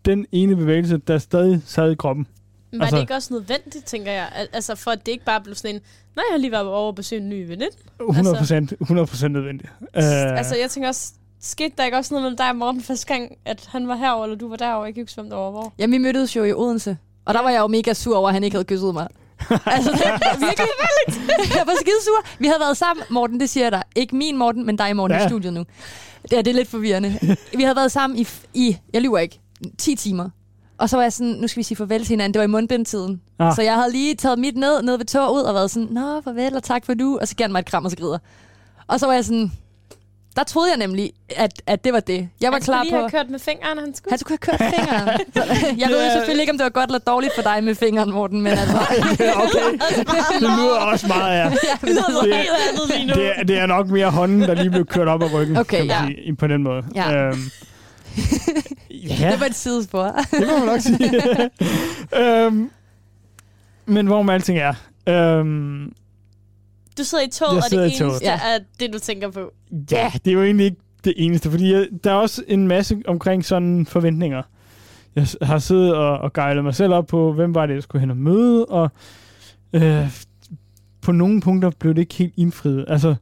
[0.04, 2.26] den ene bevægelse, der stadig sad i kroppen.
[2.70, 4.28] Men var Altså- det ikke også nødvendigt, tænker jeg?
[4.34, 5.80] Al- Altså, for at det ikke bare blev sådan en,
[6.16, 7.66] nej, jeg har lige været over at besøge en ny veninde.
[8.10, 9.72] 100 procent, 100 procent nødvendigt.
[9.80, 13.06] Øh, Altså, jeg tænker også, skete der ikke også noget mellem dig og Morten første
[13.06, 14.84] gang, at han var herover eller du var derovre?
[14.84, 15.72] Jeg kan ikke huske, hvem der var hvor.
[15.78, 16.96] Jamen, vi mødtes jo i Odense.
[17.24, 19.08] Og der var jeg jo mega sur over, at han ikke havde kysset mig.
[19.66, 20.68] altså, det er virkelig
[21.58, 22.38] jeg var skide sur.
[22.38, 23.82] Vi havde været sammen, Morten, det siger jeg dig.
[23.96, 25.24] Ikke min Morten, men dig, Morten, ja.
[25.24, 25.64] I studiet nu.
[26.22, 27.36] Det er, det er lidt forvirrende.
[27.56, 29.40] Vi havde været sammen i, i, jeg lyver ikke,
[29.78, 30.30] 10 timer.
[30.78, 32.34] Og så var jeg sådan, nu skal vi sige farvel til hinanden.
[32.34, 33.20] Det var i mundbindtiden.
[33.38, 33.54] Ah.
[33.54, 36.56] Så jeg havde lige taget mit ned, ned ved toget og været sådan, nå, farvel
[36.56, 37.18] og tak for du.
[37.20, 38.18] Og så gav han mig et kram og så grider.
[38.86, 39.52] Og så var jeg sådan,
[40.40, 42.28] der troede jeg nemlig, at, at det var det.
[42.40, 42.96] Jeg var han klar skulle lige på...
[42.98, 44.12] have kørt med fingeren, han skulle.
[44.12, 45.20] Han skulle have kørt fingeren.
[45.80, 48.12] Jeg ved er- selvfølgelig ikke, om det var godt eller dårligt for dig med fingeren,
[48.12, 48.76] Morten, men altså...
[48.76, 49.78] okay,
[50.32, 51.36] det lyder også meget af.
[51.44, 53.14] ja, men Det lyder altså noget Det- helt andet lige nu.
[53.14, 55.76] Det er, det er nok mere hånden, der lige blev kørt op ad ryggen, Okay,
[55.78, 56.14] kan man ja.
[56.24, 56.82] sige, på den måde.
[56.94, 57.12] Ja.
[57.14, 57.38] Øhm,
[59.20, 60.04] ja, det var et sidespor.
[60.30, 61.50] det må man nok sige.
[62.44, 62.70] øhm,
[63.86, 64.74] men hvor med alting er,
[65.08, 65.92] øhm,
[66.98, 68.22] Du sidder i toget, Jeg og det eneste toget.
[68.22, 68.34] Ja.
[68.34, 69.52] er det, du tænker på.
[69.90, 73.02] ja, det er jo egentlig ikke det eneste, fordi jeg, der er også en masse
[73.06, 74.42] omkring sådan forventninger.
[75.16, 78.00] Jeg har siddet og, og gejlet mig selv op på, hvem var det, jeg skulle
[78.00, 78.90] hen og møde, og
[79.72, 80.10] øh,
[81.00, 82.84] på nogle punkter blev det ikke helt indfriet.
[82.88, 83.14] Altså,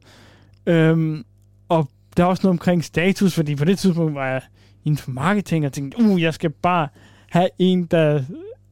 [0.65, 1.25] øhm,
[1.69, 4.41] og der er også noget omkring status, fordi på det tidspunkt var jeg
[4.85, 6.87] inden for marketing, og tænkte, uh, jeg skal bare
[7.29, 8.23] have en, der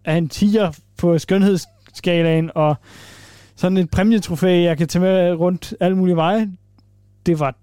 [0.03, 2.75] er en tiger på skønhedsskalaen, og
[3.57, 6.51] sådan et præmietrofæ, jeg kan tage med rundt alle mulige veje.
[7.25, 7.55] Det var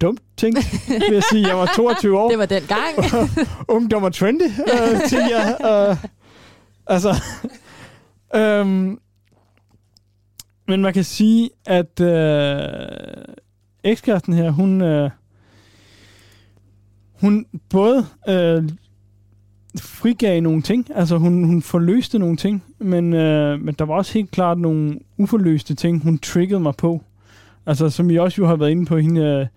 [0.00, 0.56] dumt ting,
[1.08, 1.48] vil jeg sige.
[1.48, 2.30] Jeg var 22 år.
[2.30, 3.28] Det var den gang.
[3.76, 5.88] Ungdom og trendy, øh, til jer.
[5.90, 5.96] Øh,
[6.86, 7.22] altså,
[8.34, 8.98] øhm,
[10.68, 12.58] men man kan sige, at øh,
[13.84, 15.10] ekskæresten her, hun, øh,
[17.20, 18.68] hun både øh,
[19.80, 24.12] frigav nogle ting, altså hun, hun forløste nogle ting, men, øh, men der var også
[24.12, 27.02] helt klart nogle uforløste ting, hun triggede mig på.
[27.66, 29.50] Altså, som I også jo har været inde på, hende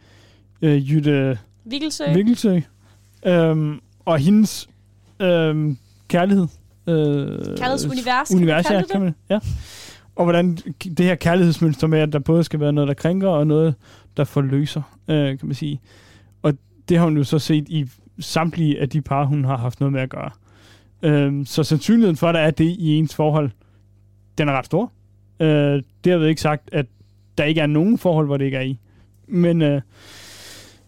[0.62, 2.04] øh, øh, Jytte Vigelsø.
[2.14, 2.60] Vikkelsø.
[3.26, 4.70] Øhm, og hendes
[5.20, 6.48] øhm, kærlighed.
[6.88, 6.96] Øh,
[7.58, 9.40] Kærlighedsunivers, kan man univers, ja, det ja.
[10.16, 10.58] Og hvordan
[10.98, 13.76] det her kærlighedsmønster med, at der både skal være noget, der krænker, og noget,
[14.18, 15.82] der forløser, øh, kan man sige.
[16.42, 16.54] Og
[16.90, 19.94] det har hun jo så set i samtlige af de par, hun har haft noget
[19.94, 20.30] med at gøre.
[21.02, 23.52] Øhm, så sandsynligheden for, at der er det i ens forhold,
[24.38, 24.92] den er ret stor.
[25.40, 26.86] Øh, det har ikke sagt, at
[27.38, 28.80] der ikke er nogen forhold, hvor det ikke er i.
[29.28, 29.82] Men, øh,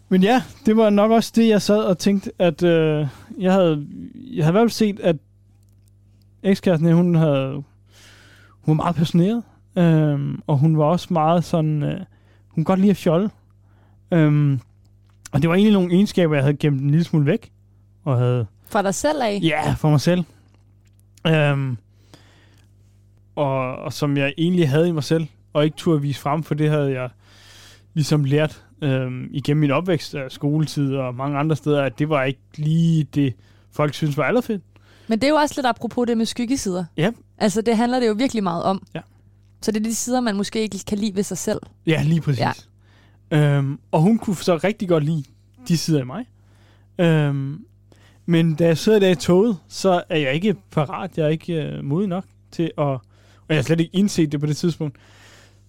[0.08, 3.06] men ja, det var nok også det, jeg sad og tænkte, at øh,
[3.38, 5.16] jeg havde, jeg havde i hvert fald set, at
[6.42, 7.52] ekskæresten, hun havde,
[8.60, 9.42] hun var meget passioneret,
[9.76, 12.00] øh, og hun var også meget sådan, øh,
[12.48, 13.30] hun kan godt lide at fjolle.
[14.12, 14.58] Øh,
[15.32, 17.52] og det var egentlig nogle egenskaber, jeg havde gemt en lille smule væk.
[18.04, 19.40] Og havde, Fra dig selv af?
[19.42, 20.24] ja, for mig selv.
[21.26, 21.76] Øhm,
[23.36, 26.54] og, og som jeg egentlig havde i mig selv, og ikke turde vise frem, for
[26.54, 27.10] det havde jeg
[27.94, 32.24] ligesom lært øhm, igennem min opvækst, af skoletid og mange andre steder, at det var
[32.24, 33.34] ikke lige det,
[33.72, 34.62] folk synes var allerfedt.
[35.08, 36.84] Men det er jo også lidt apropos det med skyggesider.
[36.96, 37.10] Ja.
[37.38, 38.86] Altså, det handler det jo virkelig meget om.
[38.94, 39.00] Ja.
[39.62, 41.60] Så det er de sider, man måske ikke kan lide ved sig selv.
[41.86, 42.40] Ja, lige præcis.
[42.40, 42.52] Ja.
[43.30, 45.24] Øhm, og hun kunne så rigtig godt lide
[45.68, 46.26] de sider af mig.
[46.98, 47.64] Øhm,
[48.26, 51.18] men da jeg sidder der i toget, så er jeg ikke parat.
[51.18, 52.84] Jeg er ikke øh, modig nok til at...
[53.48, 54.96] Og jeg har slet ikke indset det på det tidspunkt.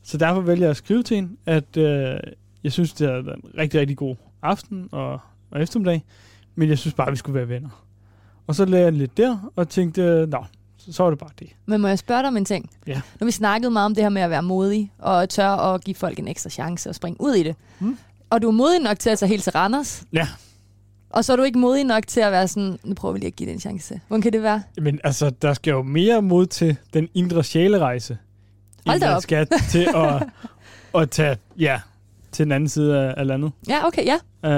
[0.04, 2.20] Så derfor vælger jeg at skrive til hende, at øh,
[2.64, 5.20] jeg synes, det har været en rigtig, rigtig god aften og,
[5.52, 6.04] og eftermiddag.
[6.56, 7.86] Men jeg synes bare, vi skulle være venner.
[8.48, 10.46] Og så lagde jeg lidt der og tænkte, nå,
[10.80, 11.50] så, så var det bare det.
[11.66, 12.70] Men må jeg spørge dig om en ting?
[12.88, 13.02] Ja.
[13.20, 15.96] Nu vi snakket meget om det her med at være modig, og tør at give
[15.96, 17.56] folk en ekstra chance og springe ud i det.
[17.80, 17.98] Mm.
[18.30, 20.04] Og du er modig nok til at tage helt til Randers.
[20.14, 20.28] Ja.
[21.10, 23.28] Og så er du ikke modig nok til at være sådan, nu prøver vi lige
[23.28, 24.00] at give det en chance.
[24.08, 24.64] Hvordan kan det være?
[24.82, 28.18] Men altså, der skal jo mere mod til den indre sjælerejse.
[28.88, 29.22] Hold da op.
[29.22, 30.24] skal til at,
[31.02, 31.80] at tage, ja,
[32.32, 33.52] til den anden side af, af landet.
[33.70, 34.16] Ja, okay, ja.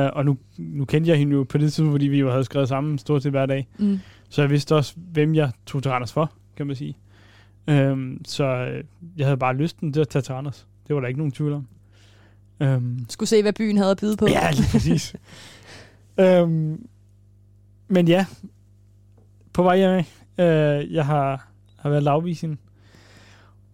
[0.07, 2.43] Uh, og nu, nu kendte jeg hende jo på det tidspunkt, fordi vi jo havde
[2.43, 3.67] skrevet sammen stort set hver dag.
[3.77, 3.99] Mm.
[4.31, 6.97] Så jeg vidste også, hvem jeg tog til Randers for, kan man sige.
[7.67, 8.83] Um, så øh,
[9.17, 10.67] jeg havde bare lysten til at tage til Randers.
[10.87, 11.67] Det var der ikke nogen tvivl om.
[12.59, 14.27] Um, Skulle se, hvad byen havde at byde på.
[14.27, 15.15] Ja, lige præcis.
[16.19, 16.87] øhm,
[17.87, 18.25] men ja,
[19.53, 20.05] på vej hjemme,
[20.37, 22.59] øh, jeg har, har været lavvisen.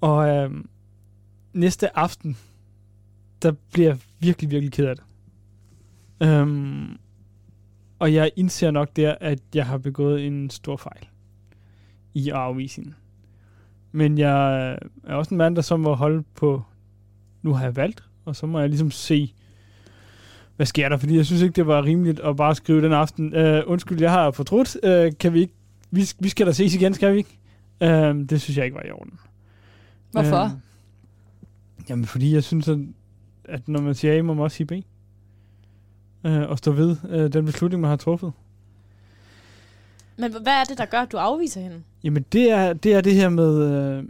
[0.02, 0.52] Og øh,
[1.54, 2.38] næste aften,
[3.42, 5.06] der bliver jeg virkelig, virkelig ked af det.
[6.28, 6.98] Øhm,
[8.00, 11.08] og jeg indser nok der, at jeg har begået en stor fejl
[12.14, 12.94] i at afvise hende.
[13.92, 14.72] Men jeg
[15.04, 16.64] er også en mand, der så må holde på,
[17.42, 19.34] nu har jeg valgt, og så må jeg ligesom se,
[20.56, 20.98] hvad sker der?
[20.98, 24.12] Fordi jeg synes ikke, det var rimeligt at bare skrive den aften, øh, undskyld, jeg
[24.12, 25.54] har fortrudt, øh, kan vi ikke,
[25.92, 27.40] vi, vi skal da ses igen, skal vi ikke?
[27.82, 29.20] Øh, det synes jeg ikke var i orden.
[30.12, 30.44] Hvorfor?
[30.44, 30.52] Øh,
[31.90, 32.80] jamen, fordi jeg synes, at,
[33.46, 34.72] at når man siger A, må man også sige B.
[36.28, 38.32] Øh, og stå ved øh, den beslutning, man har truffet.
[40.18, 41.82] Men hvad er det, der gør, at du afviser hende?
[42.04, 44.04] Jamen, det er det, er det her med, øh,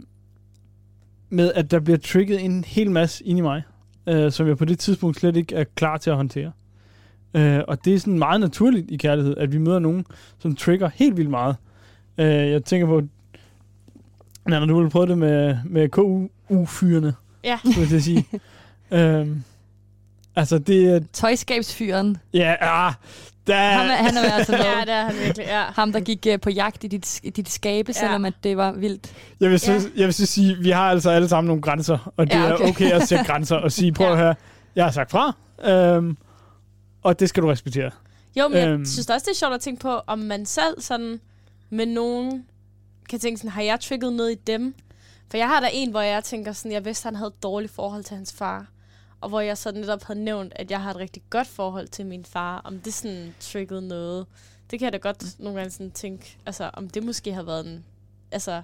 [1.30, 3.62] med, at der bliver trigget en hel masse ind i mig,
[4.06, 6.52] øh, som jeg på det tidspunkt slet ikke er klar til at håndtere.
[7.34, 10.06] Øh, og det er sådan meget naturligt i kærlighed, at vi møder nogen,
[10.38, 11.56] som trigger helt vildt meget.
[12.18, 13.02] Øh, jeg tænker på,
[14.46, 17.58] når du ville prøve det med, med KU-fyrene, Ja.
[17.72, 18.24] skulle jeg sige.
[18.90, 19.42] øhm,
[20.38, 21.00] altså, det er...
[21.12, 22.16] Tøjskabsfyren.
[22.34, 22.92] Ja, ah,
[23.46, 24.86] der, Ham er, han er altså ja, noget.
[24.86, 25.62] det er han virkelig, ja.
[25.62, 28.00] Ham, der gik uh, på jagt i dit, i dit skabe, Ja.
[28.00, 29.12] selvom at det var vildt.
[29.40, 29.80] Jeg vil, så, Ja.
[29.96, 32.54] jeg vil så sige, vi har altså alle sammen nogle grænser, og det Ja, ja,
[32.54, 32.68] okay.
[32.68, 32.84] okay.
[32.90, 34.12] er okay at sætte grænser og sige, prøv Ja.
[34.12, 34.34] at høre,
[34.76, 35.32] jeg har sagt fra,
[35.64, 36.16] øhm,
[37.02, 37.90] og det skal du respektere.
[38.36, 38.84] Jo, men jeg Øhm.
[38.86, 41.20] synes også, det er sjovt at tænke på, om man selv sådan
[41.70, 42.44] med nogen
[43.10, 44.74] kan tænke sådan, har jeg trigget noget i dem?
[45.30, 47.72] For jeg har der en, hvor jeg tænker sådan, jeg vidste, han havde et dårligt
[47.74, 48.66] forhold til hans far.
[49.20, 52.06] Og hvor jeg så netop havde nævnt, at jeg har et rigtig godt forhold til
[52.06, 52.60] min far.
[52.64, 54.26] Om det sådan triggede noget.
[54.70, 57.66] Det kan jeg da godt nogle gange sådan tænke, altså om det måske har været
[57.66, 57.84] en,
[58.32, 58.62] altså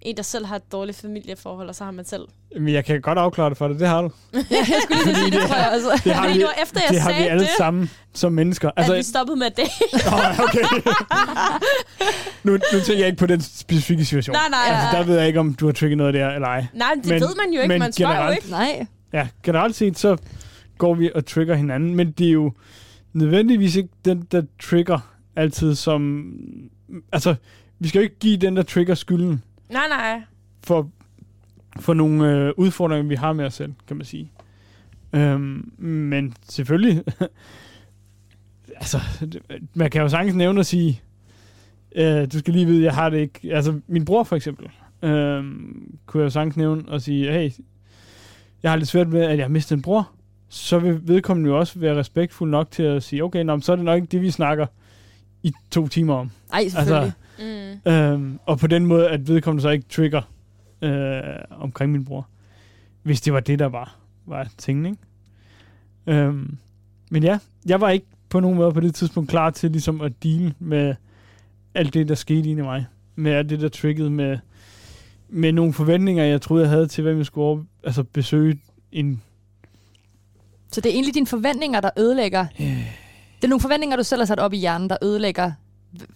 [0.00, 2.22] en, der selv har et dårligt familieforhold, og så har man selv.
[2.60, 4.10] Men jeg kan godt afklare det for dig, det har du.
[4.34, 6.00] Ja, jeg skulle lige sige, det tror jeg altså.
[6.04, 8.32] Det har vi, det var efter, jeg det har sagde vi alle det, sammen som
[8.32, 8.70] mennesker.
[8.76, 9.68] altså, at vi stoppede med det.
[10.12, 10.62] oh, okay.
[12.42, 14.36] nu, nu tænker jeg ikke på den specifikke situation.
[14.36, 14.76] nej, nej.
[14.76, 16.66] Altså, der ved jeg ikke, om du har trigget noget der, eller ej.
[16.74, 17.68] Nej, men det Men- ved man jo ikke.
[17.68, 18.50] men Man spørger jo generelt- ikke.
[18.50, 18.86] Nej.
[19.12, 20.16] Ja, generelt set, så
[20.78, 22.52] går vi og trigger hinanden, men det er jo
[23.12, 26.32] nødvendigvis ikke den, der trigger altid som...
[27.12, 27.34] Altså,
[27.78, 30.22] vi skal jo ikke give den, der trigger skylden Nej, nej.
[30.66, 30.90] for,
[31.80, 34.32] for nogle øh, udfordringer, vi har med os selv, kan man sige.
[35.12, 37.04] Øhm, men selvfølgelig,
[38.80, 38.98] altså,
[39.74, 41.02] man kan jo sagtens nævne og sige,
[41.96, 44.66] øh, du skal lige vide, jeg har det ikke, altså min bror for eksempel,
[45.02, 45.44] øh,
[46.06, 47.50] kunne jeg jo sagtens nævne og sige, hey,
[48.62, 50.10] jeg har lidt svært med, at jeg mistet en bror,
[50.48, 53.76] så vil vedkommende jo også være respektfuld nok til at sige, okay, nå, så er
[53.76, 54.66] det nok ikke det, vi snakker
[55.42, 56.30] i to timer om.
[56.52, 57.12] Ej, selvfølgelig.
[57.38, 57.92] Mm.
[57.92, 60.22] Øhm, og på den måde, at vedkommende så ikke trigger
[60.82, 62.28] øh, omkring min bror.
[63.02, 63.96] Hvis det var det, der var,
[64.26, 64.98] var tingen, ikke?
[66.06, 66.58] Øhm,
[67.10, 70.12] men ja, jeg var ikke på nogen måde på det tidspunkt klar til ligesom at
[70.22, 70.94] deal med
[71.74, 72.86] alt det, der skete inde i mig.
[73.16, 74.38] Med alt det, der triggede med,
[75.28, 78.60] med nogle forventninger, jeg troede, jeg havde til, hvem jeg skulle over, altså besøge
[78.92, 79.22] en...
[80.72, 82.46] Så det er egentlig dine forventninger, der ødelægger.
[82.60, 82.66] Øh,
[83.36, 85.52] Det er nogle forventninger, du selv har sat op i hjernen, der ødelægger,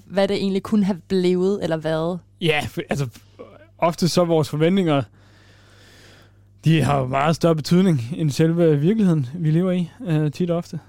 [0.07, 2.19] hvad det egentlig kunne have blevet eller været.
[2.41, 3.09] Ja, altså
[3.79, 5.03] ofte så vores forventninger
[6.65, 10.57] de har jo meget større betydning end selve virkeligheden, vi lever i, øh, tit og
[10.57, 10.81] ofte.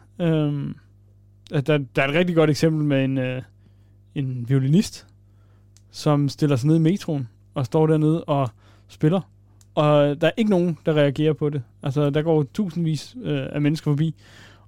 [1.51, 3.41] At der, der er et rigtig godt eksempel med en, øh,
[4.15, 5.07] en violinist,
[5.91, 8.49] som stiller sig ned i metroen og står dernede og
[8.88, 9.22] spiller.
[9.76, 11.64] Og der er ikke nogen, der reagerer på det.
[11.84, 14.16] Altså, der går tusindvis øh, af mennesker forbi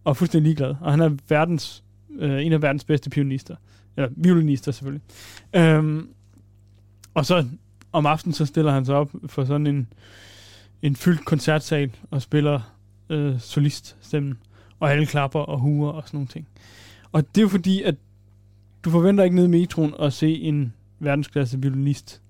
[0.03, 0.75] og er fuldstændig ligeglad.
[0.81, 1.83] Og han er verdens,
[2.19, 3.55] øh, en af verdens bedste pianister.
[3.97, 5.01] Eller violinister, selvfølgelig.
[5.55, 6.07] Øhm,
[7.13, 7.45] og så
[7.91, 9.87] om aftenen, så stiller han sig op for sådan en,
[10.81, 12.59] en fyldt koncertsal og spiller
[13.09, 14.37] øh, soliststemmen.
[14.79, 16.47] Og alle klapper og huer og sådan nogle ting.
[17.11, 17.95] Og det er jo fordi, at
[18.85, 22.22] du forventer ikke nede i metroen at se en verdensklasse violinist.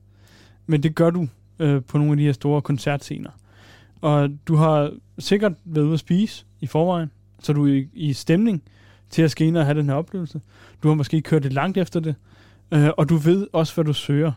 [0.68, 1.28] Men det gør du
[1.59, 3.30] øh, på nogle af de her store koncertscener.
[4.01, 8.14] Og du har sikkert været ude at spise i forvejen, så du er i, i
[8.14, 8.64] stemning
[9.09, 10.41] til at skene ind og have den her oplevelse.
[10.84, 12.16] Du har måske kørt lidt langt efter det,
[12.72, 14.32] øh, og du ved også, hvad du søger.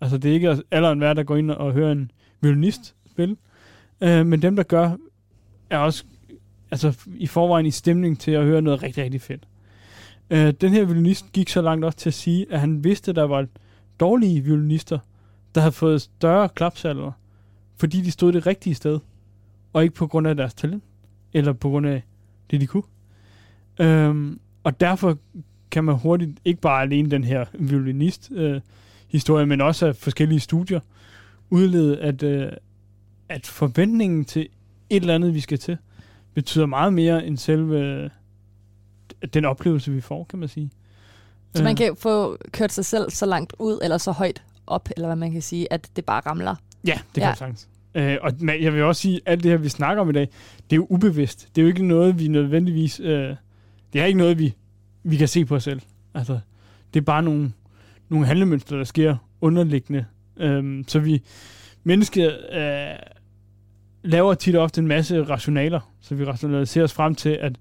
[0.00, 2.10] Altså, det er ikke alle en hver, der går ind og hører en
[2.40, 3.36] violinist spille,
[4.00, 4.96] øh, men dem, der gør,
[5.70, 6.04] er også
[6.70, 9.48] altså, i forvejen i stemning til at høre noget rigtig, rigtig fedt.
[10.30, 13.16] Øh, den her violinist gik så langt også til at sige, at han vidste, at
[13.16, 13.46] der var
[14.00, 14.98] dårlige violinister,
[15.54, 17.12] der havde fået større klapsalver,
[17.76, 18.98] fordi de stod det rigtige sted,
[19.72, 20.84] og ikke på grund af deres talent,
[21.32, 22.02] eller på grund af
[22.50, 22.82] det, de kunne.
[23.80, 25.18] Øhm, og derfor
[25.70, 30.80] kan man hurtigt, ikke bare alene den her violinist-historie, øh, men også af forskellige studier,
[31.50, 32.52] udlede, at, øh,
[33.28, 34.48] at forventningen til
[34.90, 35.78] et eller andet, vi skal til,
[36.34, 38.10] betyder meget mere end selve øh,
[39.34, 40.70] den oplevelse, vi får, kan man sige.
[41.54, 41.76] Så man øh.
[41.76, 45.32] kan få kørt sig selv så langt ud, eller så højt op, eller hvad man
[45.32, 46.54] kan sige, at det bare ramler.
[46.86, 47.34] Ja, det kan ja.
[47.34, 47.68] sagtens.
[47.94, 48.32] Øh, og
[48.62, 50.28] jeg vil også sige, at alt det her, vi snakker om i dag,
[50.70, 51.48] det er jo ubevidst.
[51.54, 53.00] Det er jo ikke noget, vi nødvendigvis...
[53.00, 53.36] Øh,
[53.92, 54.54] det er ikke noget, vi,
[55.02, 55.80] vi kan se på os selv.
[56.14, 56.38] Altså,
[56.94, 57.52] det er bare nogle,
[58.08, 60.04] nogle handlemønstre, der sker underliggende.
[60.36, 61.22] Øh, så vi
[61.84, 62.98] mennesker øh,
[64.02, 67.56] laver tit og ofte en masse rationaler, så vi rationaliserer os frem til, at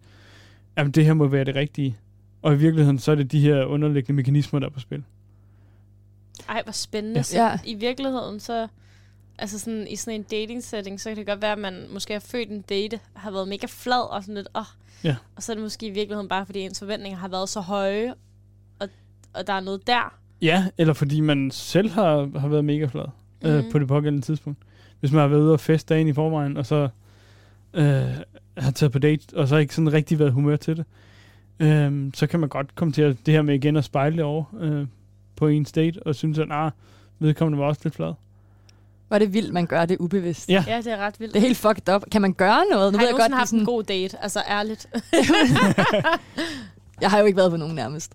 [0.78, 1.97] jamen, det her må være det rigtige.
[2.41, 5.04] Og i virkeligheden, så er det de her underliggende mekanismer, der er på spil.
[6.49, 7.17] Ej, hvor spændende.
[7.19, 7.23] Ja.
[7.23, 8.67] Så I virkeligheden, så
[9.39, 12.13] altså sådan, i sådan en dating setting, så kan det godt være, at man måske
[12.13, 14.61] har født en date, har været mega flad og sådan lidt, åh.
[14.61, 14.65] Oh.
[15.03, 15.15] Ja.
[15.36, 18.13] Og så er det måske i virkeligheden bare, fordi ens forventninger har været så høje,
[18.79, 18.89] og,
[19.34, 20.17] og der er noget der.
[20.41, 23.05] Ja, eller fordi man selv har, har været mega flad
[23.41, 23.49] mm.
[23.49, 23.71] øh, mhm.
[23.71, 24.59] på det pågældende tidspunkt.
[24.99, 26.89] Hvis man har været ude og feste dagen i forvejen, og så
[27.73, 28.03] øh,
[28.57, 30.86] har taget på date, og så ikke sådan rigtig været humør til det,
[31.59, 34.23] øh, så kan man godt komme til at, det her med igen at spejle det
[34.23, 34.86] over øh,
[35.42, 36.72] på en date, og synes, at ah,
[37.20, 38.14] vedkommende var også lidt flad.
[39.10, 40.50] Var det vildt, man gør det ubevidst.
[40.50, 40.64] Ja.
[40.68, 41.34] ja, det er ret vildt.
[41.34, 42.04] Det er helt fucked up.
[42.12, 42.94] Kan man gøre noget?
[42.94, 43.60] Nu har jeg godt haft sådan...
[43.60, 44.24] en god date?
[44.24, 44.88] Altså ærligt.
[47.02, 48.12] jeg har jo ikke været på nogen nærmest.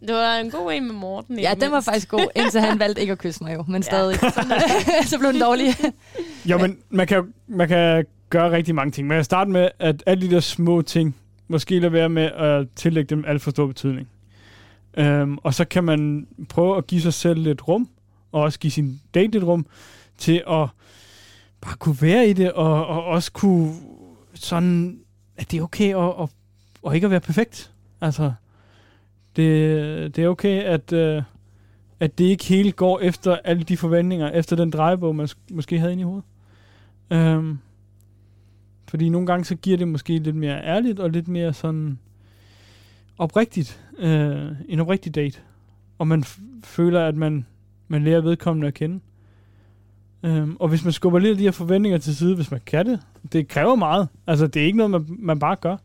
[0.00, 1.38] Det var en god en med Morten.
[1.38, 4.18] Ja, den var faktisk god, indtil han valgte ikke at kysse mig jo, men stadig.
[5.10, 5.66] så blev den dårlig.
[6.50, 9.08] jo, men man kan, man kan gøre rigtig mange ting.
[9.08, 11.16] Man kan starte med, at alle de der små ting,
[11.48, 14.08] måske lade være med at tillægge dem alt for stor betydning.
[14.96, 17.88] Øhm, og så kan man prøve at give sig selv lidt rum,
[18.32, 19.66] og også give sin date lidt rum,
[20.18, 20.68] til at
[21.60, 23.74] bare kunne være i det, og, og også kunne
[24.34, 25.00] sådan,
[25.36, 26.28] at det er okay at, at,
[26.86, 27.72] at ikke at være perfekt.
[28.00, 28.32] Altså,
[29.36, 31.22] det, det er okay, at, øh,
[32.00, 35.92] at det ikke helt går efter alle de forventninger, efter den drejebog, man måske havde
[35.92, 36.24] inde i hovedet.
[37.10, 37.58] Øhm,
[38.88, 41.98] fordi nogle gange så giver det måske lidt mere ærligt, og lidt mere sådan
[43.18, 45.40] oprigtigt, øh, en oprigtig date.
[45.98, 46.24] Og man
[46.64, 47.46] føler, at man,
[47.88, 49.00] man lærer vedkommende at kende.
[50.22, 52.86] Øhm, og hvis man skubber lidt af de her forventninger til side, hvis man kan
[52.86, 53.00] det,
[53.32, 54.08] det kræver meget.
[54.26, 55.76] Altså, det er ikke noget, man, man bare gør.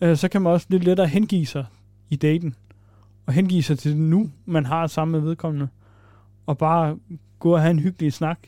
[0.00, 1.66] Øh, så kan man også lidt lettere hengive sig
[2.10, 2.54] i daten
[3.26, 5.68] og hengive sig til det nu, man har sammen med vedkommende,
[6.46, 6.98] og bare
[7.38, 8.38] gå og have en hyggelig snak.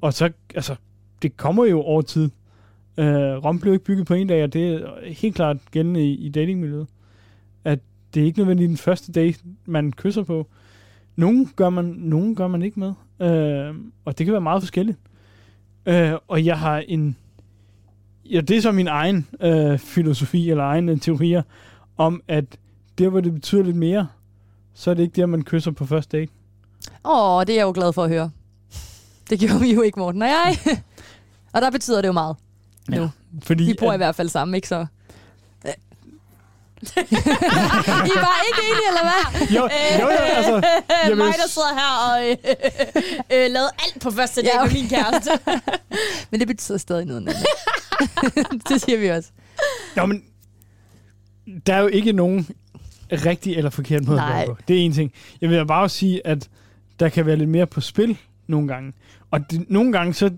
[0.00, 0.76] Og så, altså,
[1.22, 2.30] det kommer jo over tid.
[2.98, 6.14] Øh, Rom blev ikke bygget på en dag, og det er helt klart gældende i,
[6.14, 6.86] i datingmiljøet.
[7.64, 7.78] At
[8.14, 10.46] det er ikke nødvendigt den første date, man kysser på.
[11.16, 12.92] Nogle gør man, nogen gør man ikke med.
[13.20, 14.98] Øh, og det kan være meget forskelligt.
[15.86, 17.16] Øh, og jeg har en...
[18.24, 21.42] Ja, det er så min egen øh, filosofi, eller egen teorier,
[21.96, 22.44] om at
[22.98, 24.08] der, hvor det betyder lidt mere,
[24.74, 26.32] så er det ikke der, man kysser på første date.
[27.04, 28.30] Åh, det er jeg jo glad for at høre.
[29.30, 30.56] Det gjorde vi jo ikke, Morten og jeg.
[31.54, 32.36] og der betyder det jo meget.
[32.90, 33.10] Ja, nu.
[33.42, 33.94] Fordi, vi bor at...
[33.94, 34.86] i hvert fald sammen, ikke så?
[36.82, 39.46] I var ikke enige, eller hvad?
[39.56, 39.62] Jo,
[40.00, 40.54] jo, jo altså...
[41.08, 42.36] Jeg Mig, der sidder her og øh,
[43.32, 44.72] øh, lavede alt på første date ja, okay.
[44.72, 45.30] med min kæreste.
[46.30, 47.36] men det betyder stadig noget andet.
[48.68, 49.30] det siger vi også.
[49.96, 50.24] Jo, men
[51.66, 52.48] der er jo ikke nogen
[53.12, 54.42] rigtig eller forkert måde Nej.
[54.42, 54.56] at på.
[54.68, 55.12] Det er en ting.
[55.40, 56.48] Jeg vil bare sige, at
[57.00, 58.92] der kan være lidt mere på spil nogle gange.
[59.30, 60.30] Og det, nogle gange, så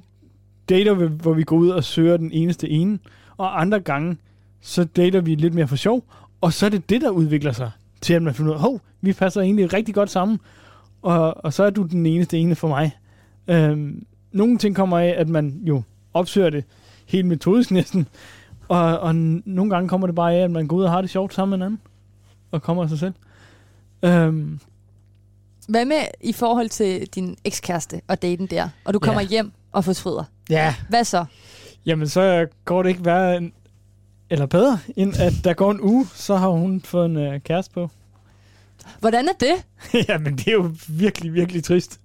[0.68, 2.98] dater vi, hvor vi går ud og søger den eneste ene,
[3.36, 4.16] og andre gange,
[4.60, 6.04] så dater vi lidt mere for sjov,
[6.40, 7.70] og så er det det, der udvikler sig
[8.00, 10.40] til, at man finder ud af, hov, vi passer egentlig rigtig godt sammen,
[11.02, 12.96] og, og så er du den eneste ene for mig.
[13.48, 15.82] Øhm, nogle ting kommer af, at man jo
[16.14, 16.64] opsøger det
[17.06, 18.08] helt metodisk næsten,
[18.68, 21.10] og, og nogle gange kommer det bare af, at man går ud og har det
[21.10, 21.80] sjovt sammen med en anden,
[22.50, 23.14] og kommer af sig selv.
[24.02, 24.60] Øhm,
[25.68, 29.26] Hvad med i forhold til din ekskæreste og daten der, og du kommer Ja.
[29.28, 30.24] hjem og fortryder?
[30.50, 31.24] ja, Hvad så?
[31.86, 33.52] Jamen, så går det ikke værre end,
[34.30, 37.74] eller bedre, end at der går en uge, så har hun fået en øh, kæreste
[37.74, 37.90] på.
[39.00, 39.54] Hvordan er det?
[40.08, 42.00] Jamen, det er jo virkelig, virkelig trist.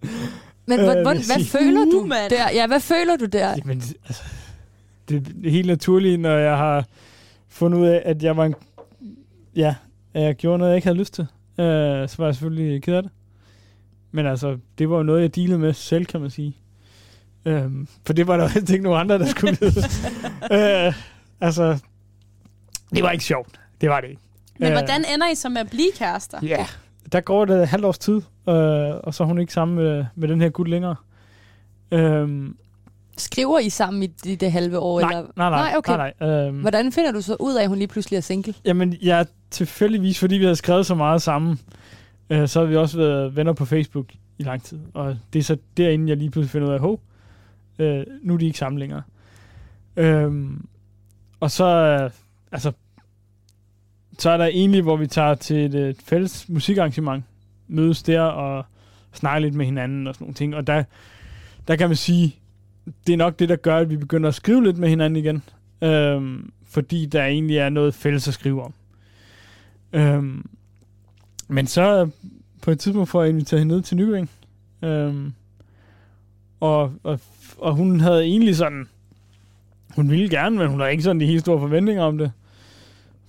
[0.65, 1.45] Men Øh, øh, hvad, jeg hvad sige.
[1.45, 2.51] føler du Uh, der?
[2.53, 3.49] Ja, hvad føler du der?
[3.49, 4.23] Jamen, altså,
[5.09, 6.85] det er helt naturligt, når jeg har
[7.49, 8.55] fundet ud af, at jeg var en,
[9.55, 9.75] ja,
[10.13, 11.23] at jeg gjorde noget, jeg ikke havde lyst til.
[11.59, 13.11] Øh, så var jeg selvfølgelig ked af det.
[14.11, 16.57] Men altså, det var jo noget, jeg dealede med selv, kan man sige.
[17.45, 19.81] Øhm, for det var der ikke nogen andre, der skulle vide.
[20.87, 20.93] øh,
[21.41, 21.79] altså,
[22.95, 23.59] det var ikke sjovt.
[23.81, 24.21] Det var det ikke.
[24.59, 26.37] Men Øh, hvordan ender I så med at blive kærester?
[26.43, 26.65] Ja,
[27.11, 28.23] der går det et halvt års tid, øh,
[29.03, 30.95] og så er hun ikke sammen med, med den her gut længere.
[31.91, 32.57] Øhm,
[33.17, 35.01] Skriver I sammen i det, det halve år?
[35.01, 35.21] nej, eller?
[35.35, 35.97] nej, nej, Nej, okay.
[35.97, 36.29] nej, nej.
[36.29, 38.53] Øhm, Hvordan finder du så ud af, at hun lige pludselig er single?
[38.65, 41.59] Jamen, jeg er tilfældigvis, fordi vi har skrevet så meget sammen,
[42.29, 44.05] øh, så har vi også været venner på Facebook
[44.37, 44.79] i lang tid.
[44.93, 46.99] Og det er så derinde, jeg lige pludselig finder ud af, hov,
[47.79, 49.01] øh, nu er de ikke sammen længere.
[49.95, 50.65] Øhm,
[51.39, 52.11] og så, øh,
[52.51, 52.71] altså,
[54.19, 57.23] så er der egentlig, hvor vi tager til et, et fælles musikarrangement,
[57.67, 58.65] mødes der og
[59.13, 60.55] snakker lidt med hinanden og sådan nogle ting.
[60.55, 60.83] Og der,
[61.67, 62.35] der kan man sige,
[63.07, 65.43] det er nok det, der gør, at vi begynder at skrive lidt med hinanden igen.
[65.81, 68.73] Øhm, fordi der egentlig er noget fælles at skrive om.
[69.93, 70.49] Øhm,
[71.47, 72.09] men så
[72.61, 74.29] på et tidspunkt får jeg inviteret hende ned til Nykøbing.
[74.81, 75.33] Øhm,
[76.59, 77.19] og, og,
[77.57, 78.87] og hun havde egentlig sådan,
[79.95, 82.31] hun ville gerne, men hun havde ikke sådan de helt store forventninger om det.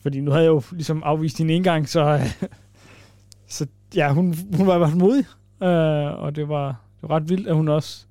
[0.05, 2.21] Fordi nu havde jeg jo ligesom afvist hende en gang, så,
[3.57, 5.25] så ja, hun, hun var i hvert fald modig.
[5.63, 8.07] Øh, og det var, det var ret vildt, at hun også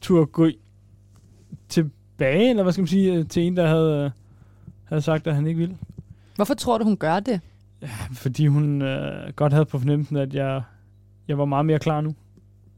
[0.00, 0.48] turde gå
[1.68, 4.10] tilbage, eller hvad skal man sige, øh, til en, der havde, øh,
[4.84, 5.76] havde sagt, at han ikke ville.
[6.36, 7.40] Hvorfor tror du, hun gør det?
[8.22, 10.62] Fordi hun øh, godt havde på fornemmelsen, at jeg,
[11.28, 12.14] jeg var meget mere klar nu.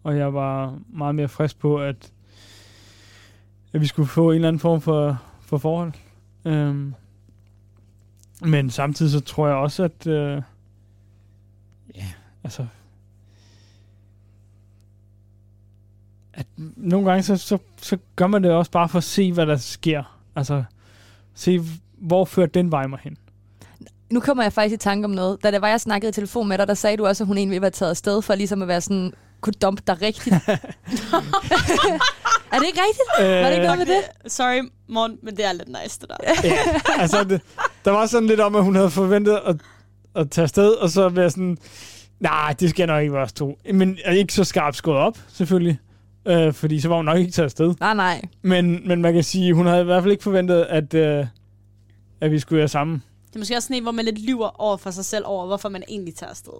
[0.02, 2.12] Og jeg var meget mere frisk på, at,
[3.72, 5.92] at vi skulle få en eller anden form for, for forhold.
[6.44, 6.94] Øhm,
[8.44, 10.42] men samtidig så tror jeg også, at øh,
[11.96, 12.06] ja,
[12.44, 12.66] altså
[16.36, 19.46] at nogle gange så, så, så gør man det også bare for at se, hvad
[19.46, 20.18] der sker.
[20.36, 20.64] Altså
[21.34, 21.60] se,
[21.98, 23.16] hvor fører den vej mig hen.
[24.10, 25.42] Nu kommer jeg faktisk i tanke om noget.
[25.42, 27.36] Da det var, jeg snakkede i telefon med dig, der sagde du også, at hun
[27.36, 30.34] egentlig ville være taget afsted for ligesom at være sådan, kunne dumpe dig rigtigt.
[32.52, 33.08] er det ikke rigtigt?
[33.18, 34.32] Var det ikke noget med det?
[34.32, 36.16] Sorry, Morten, men det er lidt nice, det der.
[36.44, 36.56] ja,
[37.02, 37.40] altså, det,
[37.84, 39.56] der var sådan lidt om, at hun havde forventet at,
[40.14, 41.58] at tage afsted, og så være sådan,
[42.20, 43.58] nej, det skal nok ikke være os to.
[43.72, 45.78] Men er ikke så skarpt skåret op, selvfølgelig.
[46.26, 47.74] Øh, fordi så var hun nok ikke taget afsted.
[47.80, 48.22] Nej, nej.
[48.42, 51.26] Men, men man kan sige, hun havde i hvert fald ikke forventet, at, øh,
[52.20, 53.02] at vi skulle være sammen.
[53.28, 55.46] Det er måske også sådan en, hvor man lidt lyver over for sig selv over,
[55.46, 56.52] hvorfor man egentlig tager afsted.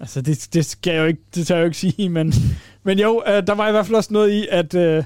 [0.00, 2.32] Altså, det, det skal jeg jo ikke, det tør jeg jo ikke sige, men,
[2.82, 5.04] men jo, øh, der var i hvert fald også noget i, at øh,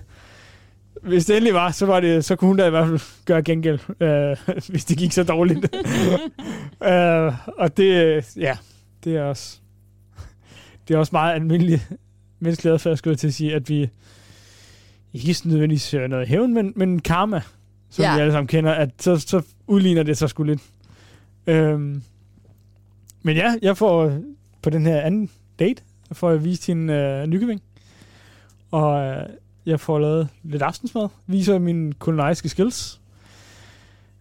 [1.02, 3.42] hvis det endelig var, så, var det, så kunne hun da i hvert fald gøre
[3.42, 4.36] gengæld, øh,
[4.68, 5.58] hvis det gik så dårligt.
[6.90, 8.56] øh, og det, ja,
[9.04, 9.58] det er også,
[10.88, 11.80] det er også meget almindelig
[12.40, 13.88] menneskelig adfærd, skulle jeg til at sige, at vi
[15.12, 17.40] ikke sådan nødvendigvis søger noget hævn, men, men karma,
[17.90, 18.14] som Ja.
[18.14, 20.60] vi alle sammen kender, at så, så udligner det sig sgu lidt.
[21.46, 22.02] Øhm,
[23.22, 24.18] men ja, jeg får
[24.62, 25.82] på den her anden date,
[26.12, 27.62] får jeg vist hende øh, Nykøbing.
[28.70, 29.26] Og øh,
[29.66, 33.00] jeg får lavet lidt aftensmad, viser mine kulinariske skills.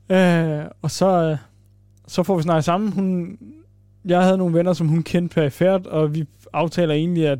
[0.09, 1.37] Øh, og så, øh,
[2.07, 2.91] så får vi snakket sammen.
[2.91, 3.37] Hun,
[4.05, 7.39] jeg havde nogle venner, som hun kendte perifært, og vi aftaler egentlig, at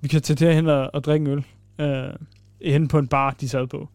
[0.00, 1.44] vi kan tage derhen og, og drikke en øl.
[1.78, 2.12] Øh,
[2.62, 3.88] hen på en bar, de sad på.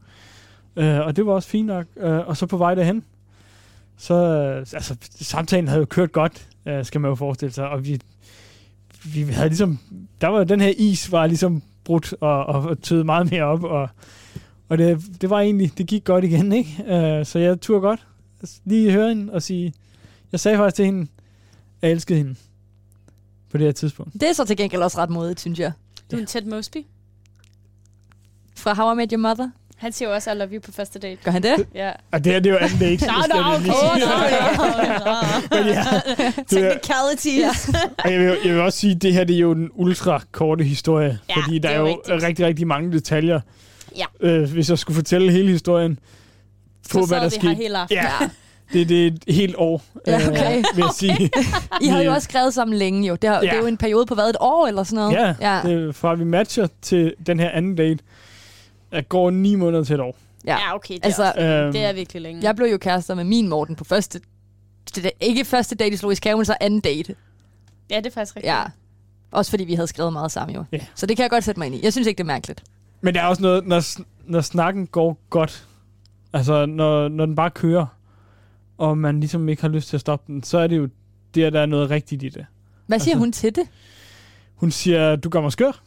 [0.75, 1.85] Øh, og det var også fint nok.
[1.97, 3.03] Øh, og så på vej derhen,
[3.97, 7.85] så, øh, altså, samtalen havde jo kørt godt, øh, skal man jo forestille sig, og
[7.85, 7.99] vi,
[9.13, 9.79] vi havde ligesom,
[10.21, 13.89] der var den her is, var ligesom brudt og, og, tøede meget mere op, og,
[14.69, 16.83] og det, det var egentlig, det gik godt igen, ikke?
[16.87, 18.07] Øh, så jeg turde godt
[18.65, 19.73] lige høre hende og sige,
[20.31, 21.07] jeg sagde faktisk til hende, at
[21.81, 22.35] jeg elskede hende
[23.51, 24.13] på det her tidspunkt.
[24.13, 25.71] Det er så til gengæld også ret modigt, synes jeg.
[26.11, 26.77] Du er en Ted Mosby.
[28.55, 29.49] Fra How I Met Your Mother.
[29.83, 31.17] Han siger jo også, I love you på første date.
[31.23, 31.67] Gør han det?
[31.75, 31.91] Ja.
[32.11, 33.05] Og det her, det er jo anden date.
[33.09, 33.65] Okay.
[33.65, 34.07] sige.
[35.51, 35.83] Men ja,
[36.49, 37.69] det er, Technicalities.
[38.03, 40.21] Og jeg vil, jeg vil også sige, at det her det er jo den ultra
[40.31, 42.23] korte historie, Ja, fordi der er er jo rigtigt.
[42.23, 43.39] rigtig, rigtig mange detaljer
[43.97, 44.05] Ja.
[44.21, 45.99] Øh, hvis jeg skulle fortælle hele historien
[46.91, 47.63] på, Så hvad der sad vi her skete.
[47.63, 47.97] hele aften.
[47.97, 48.29] Ja,
[48.73, 50.57] det, det er et helt år, Ja, okay.
[50.57, 51.29] øh, vil jeg sige.
[51.81, 53.15] I har jo også skrevet sammen længe jo.
[53.15, 53.41] Det, har, Ja.
[53.41, 55.13] det er jo en periode på hvad, et år eller sådan noget?
[55.41, 55.69] Ja, ja.
[55.69, 58.03] Det, fra vi matcher til den her anden date,
[58.93, 60.17] at går ni måneder til et år.
[60.45, 60.57] ja.
[60.57, 60.93] Ja, okay.
[60.93, 62.43] Det, Altså, er, også, Øhm, det er virkelig længe.
[62.43, 64.21] Jeg blev jo kærester med min Morten på første...
[64.95, 67.15] det- Ikke første date i Zoologisk Have, men så anden date.
[67.89, 68.53] Ja, det er faktisk rigtigt.
[68.53, 68.63] Ja.
[69.31, 70.63] Også fordi vi havde skrevet meget sammen jo.
[70.71, 70.79] Ja.
[70.95, 71.79] Så det kan jeg godt sætte mig ind i.
[71.83, 72.63] Jeg synes ikke, det er mærkeligt.
[73.01, 73.83] Men der er også noget, når,
[74.25, 75.67] når snakken går godt,
[76.33, 77.85] altså når, når den bare kører,
[78.77, 80.89] og man ligesom ikke har lyst til at stoppe den, så er det jo
[81.35, 82.45] der, der er noget rigtigt i det.
[82.87, 83.63] Hvad siger Altså- hun til det?
[84.55, 85.81] Hun siger, du gør mig skør.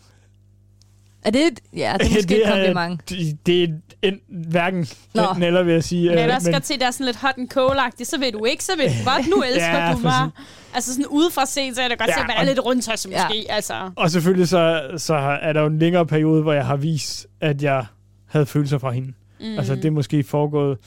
[1.25, 3.11] Er det et, Ja, det er måske et kompliment.
[3.11, 3.69] Det, det er
[4.03, 5.23] en, hverken Nå.
[5.23, 6.03] enten eller, vil jeg sige.
[6.03, 8.05] Men øh, jeg vil også godt se, at der er sådan lidt hot and cold
[8.05, 10.31] så ved du ikke, så ved du godt, nu elsker Ja, du mig.
[10.75, 12.89] Altså sådan udefra set, så er det godt Ja, se, at man er lidt rundt
[12.89, 13.45] måske.
[13.49, 13.55] Ja.
[13.55, 13.91] Altså.
[13.97, 17.63] Og selvfølgelig så, så er der jo en længere periode, hvor jeg har vist, at
[17.63, 17.87] jeg
[18.27, 19.13] havde følelser for hende.
[19.41, 19.59] Mm.
[19.59, 20.79] Altså det er måske foregået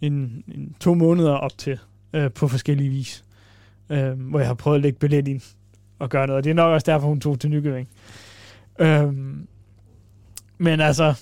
[0.00, 0.12] en,
[0.54, 1.78] en to måneder op til,
[2.12, 3.24] øh, på forskellige vis.
[3.90, 5.40] Øh, hvor jeg har prøvet at lægge billet ind
[5.98, 6.36] og gøre noget.
[6.38, 7.88] Og det er nok også derfor, hun tog til Nykøbing.
[8.78, 9.06] Øh,
[10.58, 11.14] men altså,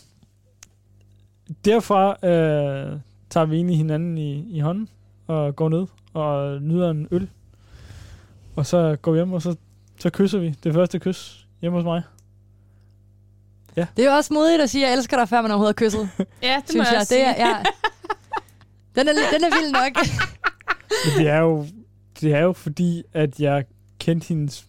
[1.64, 2.98] derfra øh,
[3.30, 4.88] tager vi egentlig hinanden i, i hånden
[5.26, 7.28] og går ned og nyder en øl.
[8.56, 9.56] Og så går vi hjem, og så,
[9.98, 10.54] så kysser vi.
[10.64, 12.02] Det første kys hjemme hos mig.
[13.76, 15.86] Det er jo også modigt at sige, at jeg elsker dig, før man overhovedet har
[15.86, 16.08] kysset.
[16.42, 17.00] Ja, det synes må jeg, jeg.
[17.00, 17.46] også Det er, sige.
[17.48, 17.56] ja.
[18.96, 20.06] Den er, den er vild nok.
[21.04, 21.66] Men det er jo,
[22.20, 23.64] det er jo fordi, at jeg
[23.98, 24.66] kendte hendes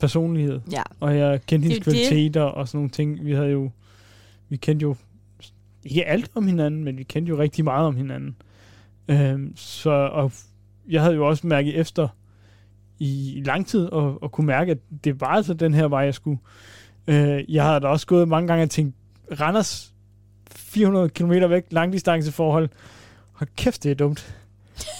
[0.00, 0.82] personlighed, ja.
[1.00, 1.92] og jeg kendte hendes er det.
[2.08, 3.24] kvaliteter og sådan nogle ting.
[3.24, 3.70] Vi havde jo,
[4.50, 4.96] vi kendte jo
[5.84, 8.36] ikke alt om hinanden, men vi kendte jo rigtig meget om hinanden.
[9.08, 10.32] Øhm, så, og
[10.88, 12.08] jeg havde jo også mærket efter
[12.98, 16.00] i, i lang tid, og, og kunne mærke, at det var altså den her vej,
[16.00, 16.38] jeg skulle.
[17.06, 18.96] Øh, jeg havde da også gået mange gange og tænkt,
[19.40, 19.92] Randers
[20.50, 22.68] 400 km væk, langdistanceforhold.
[23.32, 24.36] Hold kæft, det er dumt.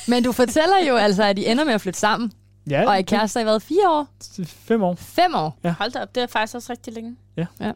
[0.08, 2.32] Men du fortæller jo altså, at I ender med at flytte sammen.
[2.70, 3.60] Ja, Og I er kærester i hvad?
[3.60, 4.08] Fire år?
[4.44, 4.94] fem år.
[4.94, 5.58] Fem år?
[5.78, 7.16] Hold da op, det er faktisk også rigtig længe.
[7.36, 7.46] Ja.
[7.60, 7.72] Ja.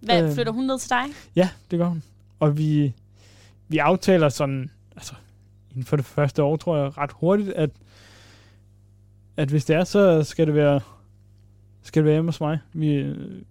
[0.00, 0.34] Hvad, Øhm.
[0.34, 1.04] flytter hun ned til dig?
[1.36, 2.02] Ja, det gør hun.
[2.38, 2.92] Og vi,
[3.68, 5.14] vi aftaler sådan, altså
[5.70, 7.70] inden for det første år, tror jeg, ret hurtigt, at,
[9.36, 10.80] at hvis det er, så skal det være,
[11.82, 12.58] skal det være hjemme hos mig.
[12.72, 13.42] Vi, øh,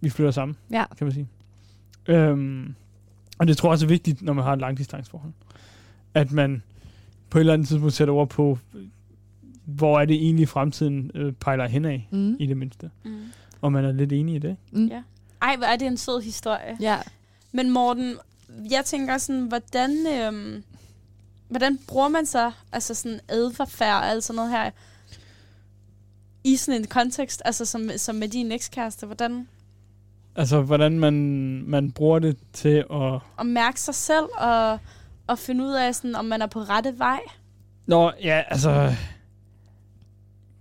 [0.00, 0.84] vi flytter sammen, Ja.
[0.98, 1.28] kan man sige.
[2.06, 2.74] Øhm,
[3.38, 5.32] og det tror jeg også er vigtigt, når man har et langdistanceforhold.
[6.14, 6.62] At man
[7.30, 8.58] på et eller andet tidspunkt sætter ord på,
[9.64, 12.36] hvor er det egentlig fremtiden øh, pejler henad, Mm.
[12.38, 12.90] i det mindste.
[13.04, 13.18] Mm.
[13.60, 14.56] Og man er lidt enig i det.
[14.72, 14.86] Mm.
[14.86, 15.02] Ja.
[15.42, 16.76] Ej, hvor er det en sød historie.
[16.80, 16.98] Ja.
[17.52, 18.16] Men Morten,
[18.70, 20.64] jeg tænker sådan, hvordan, øhm,
[21.48, 24.70] hvordan bruger man så altså sådan adfærd og alt sådan noget her
[26.44, 29.06] i sådan en kontekst, altså som, som med din ekskæreste?
[29.06, 29.48] Hvordan
[30.36, 31.14] Altså, hvordan man,
[31.66, 34.78] man bruger det til at at mærke sig selv og,
[35.26, 37.20] og finde ud af, sådan, om man er på rette vej?
[37.86, 38.94] Nå, ja, altså...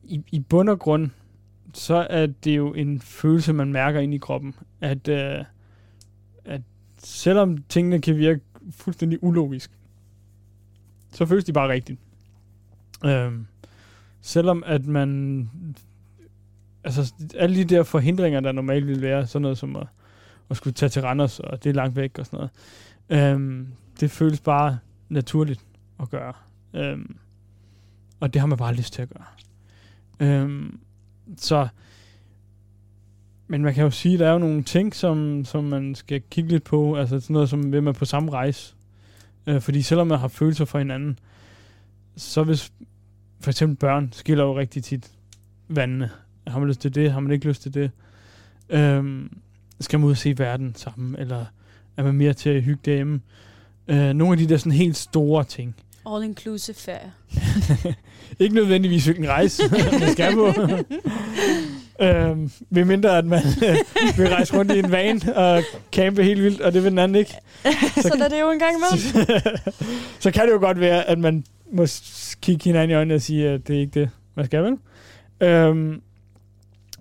[0.03, 1.09] I, I bund og grund,
[1.73, 4.55] så er det jo en følelse, man mærker ind i kroppen.
[4.81, 5.45] At, øh,
[6.45, 6.61] at
[6.97, 8.41] selvom tingene kan virke
[8.71, 9.71] fuldstændig ulogisk,
[11.11, 11.99] så føles de bare rigtigt.
[13.05, 13.31] Øh,
[14.21, 15.49] selvom at man...
[16.83, 19.87] Altså, alle de der forhindringer, der normalt ville være, sådan noget som at,
[20.49, 22.37] at skulle tage til Randers, og det er langt væk og sådan
[23.09, 23.67] noget, øhm,
[23.99, 25.65] det føles bare naturligt
[25.99, 26.33] at gøre.
[26.73, 27.17] Øhm,
[28.19, 29.25] og det har man bare lyst til at gøre.
[30.19, 30.79] Øhm,
[31.37, 31.67] så,
[33.47, 36.21] men man kan jo sige, at der er jo nogle ting, som, som man skal
[36.31, 38.75] kigge lidt på, altså sådan noget som, hvem er på samme rejse.
[39.47, 41.19] Øh, fordi selvom man har følelser for hinanden,
[42.15, 42.71] så hvis
[43.39, 45.11] for eksempel børn skiller jo rigtig tit
[45.67, 46.09] vandene.
[46.47, 47.11] Har man lyst til det?
[47.11, 47.91] Har man ikke lyst til det?
[48.69, 49.37] Øhm,
[49.79, 51.15] skal man ud og se verden sammen?
[51.15, 51.45] Eller
[51.97, 53.21] er man mere til at hygge derhjemme?
[53.87, 55.75] Øh, nogle af de der sådan helt store ting.
[56.15, 57.11] All inclusive ferie.
[58.39, 59.63] Ikke nødvendigvis hvilken rejse
[59.99, 60.47] man skal på.
[62.05, 63.77] øhm, ved mindre at man øh,
[64.17, 67.15] vil rejse rundt i en van og campe helt vildt, og det vil den anden
[67.15, 67.33] ikke.
[68.01, 69.57] så er det jo en gang imellem.
[70.19, 71.85] så kan det jo godt være, at man må
[72.41, 74.77] kigge hinanden i øjnene og sige, at det er ikke det, man skal, vel?
[75.41, 76.01] Øhm,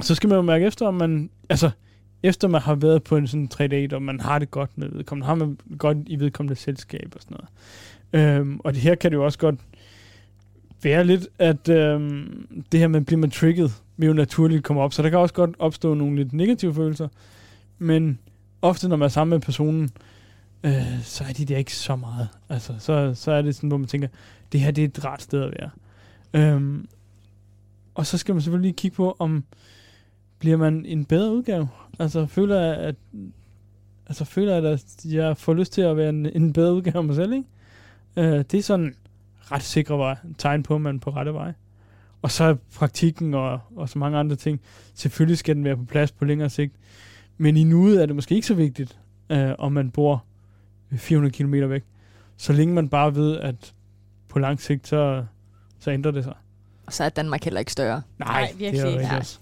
[0.01, 1.31] så skal man jo mærke efter, om man...
[1.51, 1.71] Altså,
[2.23, 5.27] efter man har været på en sådan 3 og man har det godt med vedkommende,
[5.27, 7.51] har man godt i vedkommende selskab og sådan noget.
[8.12, 9.61] Øhm, og det her kan det jo også godt
[10.83, 14.93] være lidt, at øhm, det her med, bliver man trigget, vil jo naturligt komme op.
[14.93, 17.09] Så der kan også godt opstå nogle lidt negative følelser.
[17.79, 18.19] Men
[18.62, 19.91] ofte, når man er sammen med personen,
[20.64, 22.29] øh, så er de der ikke så meget.
[22.49, 24.09] Altså, så, så er det sådan, hvor man tænker,
[24.53, 25.71] det her det er et rart sted at være.
[26.33, 26.89] Øhm,
[27.95, 29.45] og så skal man selvfølgelig lige kigge på, om
[30.39, 31.68] bliver man en bedre udgave.
[31.99, 32.95] Altså, føler jeg, at,
[34.09, 37.05] Altså føler jeg, at jeg får lyst til at være en, en bedre udgave af
[37.05, 37.49] mig selv, ikke?
[38.16, 38.95] Øh, det er sådan
[39.53, 41.53] ret sikre vej, tegn på, at man er på rette vej.
[42.22, 44.61] Og så er praktikken og, og så mange andre ting.
[44.95, 46.74] Selvfølgelig skal den være på plads på længere sigt.
[47.36, 48.99] Men i nuet er det måske ikke så vigtigt,
[49.30, 50.24] øh, om man bor
[50.97, 51.84] 400 km væk.
[52.36, 53.74] Så længe man bare ved, at
[54.28, 55.24] på lang sigt, så,
[55.78, 56.34] så ændrer det sig.
[56.86, 58.03] Og så er Danmark heller ikke større.
[58.18, 58.99] Nej, det er virkelig jo ikke.
[58.99, 59.18] rigtigt Nej.
[59.18, 59.39] også.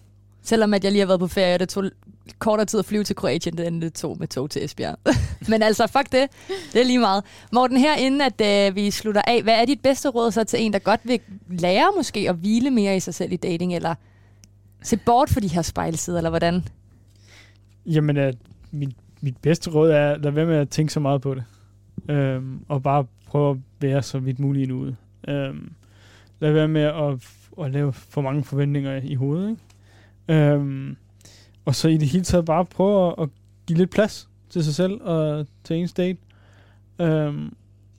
[0.47, 1.90] Selvom at jeg lige har været på ferie, og det tog
[2.38, 4.97] kortere tid at flyve til Kroatien, end det tog med tog til Esbjerg.
[5.51, 6.28] Men altså, fuck det.
[6.72, 7.24] Det er lige meget.
[7.53, 10.62] Morten, her inden at øh, vi slutter af, hvad er dit bedste råd så til
[10.62, 13.94] en, der godt vil lære måske at hvile mere i sig selv i dating, eller
[14.82, 16.64] se bort for de her spejlsider, eller hvordan?
[17.86, 18.32] Jamen, øh,
[18.70, 21.44] mit, mit bedste råd er, at lad være med at tænke så meget på det.
[22.09, 24.97] Øhm, og bare prøve at være så vidt muligt ude.
[25.28, 25.72] Øhm,
[26.40, 27.28] lad være med at,
[27.64, 29.51] at lave for mange forventninger i hovedet.
[29.51, 29.62] Ikke?
[30.29, 30.97] Øhm,
[31.64, 33.29] og så i det hele taget bare prøve at, at
[33.66, 36.18] give lidt plads til sig selv og til ens date.
[37.01, 37.57] Øhm,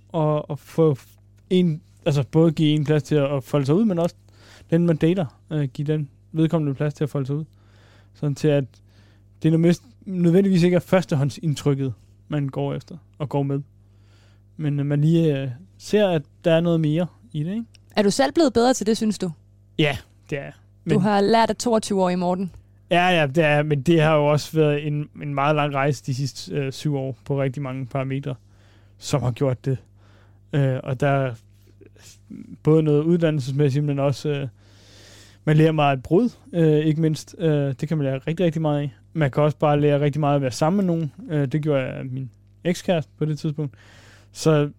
[0.09, 0.97] og, og få
[1.49, 4.15] en, altså både give en plads til at, at folde sig ud, men også
[4.69, 7.45] den, man dater, øh, give den vedkommende plads til at folde sig ud.
[8.13, 8.65] Sådan til, at
[9.43, 11.93] det er mest, nødvendigvis ikke er førstehåndsindtrykket,
[12.27, 13.61] man går efter og går med.
[14.57, 17.65] Men øh, man lige øh, ser, at der er noget mere i det, ikke?
[17.95, 19.31] Er du selv blevet bedre til det, synes du?
[19.79, 19.97] Ja,
[20.29, 20.51] det er.
[20.87, 20.93] Men...
[20.93, 22.51] Du har lært af 22 år i Morten.
[22.91, 26.03] Ja, ja, det er, men det har jo også været en, en meget lang rejse
[26.05, 28.35] de sidste øh, syv år på rigtig mange parametre,
[28.97, 29.77] som har gjort det.
[30.53, 31.33] Øh, og der er
[32.63, 34.47] både noget uddannelsesmæssigt, men også øh,
[35.45, 37.35] man lærer meget et brud, øh, ikke mindst.
[37.39, 38.95] Øh, det kan man lære rigtig, rigtig meget af.
[39.13, 41.11] Man kan også bare lære rigtig meget at være sammen med nogen.
[41.29, 42.29] Øh, det gjorde jeg af min
[42.63, 43.75] ekskæreste på det tidspunkt.
[44.31, 44.69] Så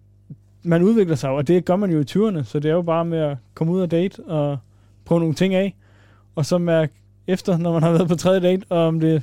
[0.63, 3.05] man udvikler sig og det gør man jo i 20'erne, så det er jo bare
[3.05, 4.57] med at komme ud og date og
[5.05, 5.75] prøve nogle ting af,
[6.39, 6.93] og så mærke
[7.27, 9.19] efter, når man har været på tredje date, og om det er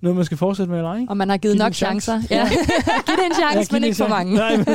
[0.00, 1.06] noget, man skal fortsætte med eller ej.
[1.08, 2.04] Og man har givet Giv nok en chance.
[2.04, 2.34] chancer.
[2.36, 2.48] Ja.
[3.06, 4.34] Giv det en chance, Ja, men ikke for mange.
[4.34, 4.66] Nej, men,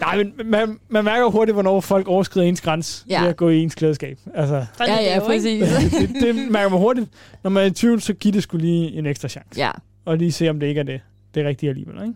[0.00, 3.20] nej, men man, man mærker hurtigt, hvornår folk overskrider ens grænse Ja.
[3.22, 4.18] ved at gå i ens klædeskab.
[4.34, 5.68] Altså, Ja, det ja, præcis.
[5.68, 7.06] det, det mærker man hurtigt.
[7.42, 9.48] Når man er i tvivl, så giv det skulle lige en ekstra chance.
[9.56, 9.70] Ja,
[10.04, 11.00] Og lige se, om det ikke er det,
[11.34, 11.94] det er rigtige alligevel.
[12.02, 12.14] Ikke?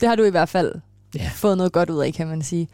[0.00, 0.72] det har du i hvert fald
[1.14, 1.30] Ja.
[1.34, 2.68] fået noget godt ud af, kan man sige.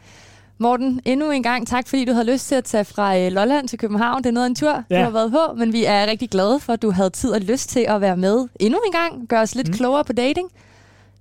[0.59, 3.67] Morten, endnu en gang tak, fordi du havde lyst til at tage fra øh, Lolland
[3.67, 4.23] til København.
[4.23, 4.83] Det er noget af en tur, ja.
[4.89, 4.99] Ja.
[4.99, 7.41] du har været på, men vi er rigtig glade for, at du havde tid og
[7.41, 9.27] lyst til at være med endnu en gang.
[9.27, 9.73] Gør os lidt mm.
[9.73, 10.49] Klogere på dating.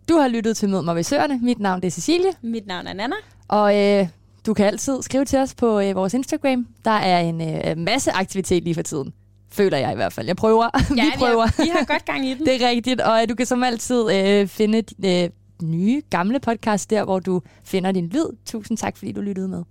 [0.09, 1.39] Du har lyttet til Mød mig ved Søerne.
[1.43, 3.15] Mit navn er Cecilie, Mit navn er Nana.
[3.49, 4.09] og øh,
[4.47, 6.67] du kan altid skrive til os på øh, vores Instagram.
[6.85, 9.13] Der er en øh, masse aktivitet lige for tiden.
[9.53, 10.27] Føler jeg i hvert fald.
[10.27, 10.69] Jeg prøver.
[10.95, 11.47] vi prøver.
[11.47, 12.47] Vi har, vi har godt gang i den.
[12.47, 15.31] Det er rigtigt, og øh, du kan som altid øh, finde øh,
[15.63, 18.37] nye, gamle podcast der, hvor du finder din lyd.
[18.45, 19.63] Tusind tak, fordi du lyttede med.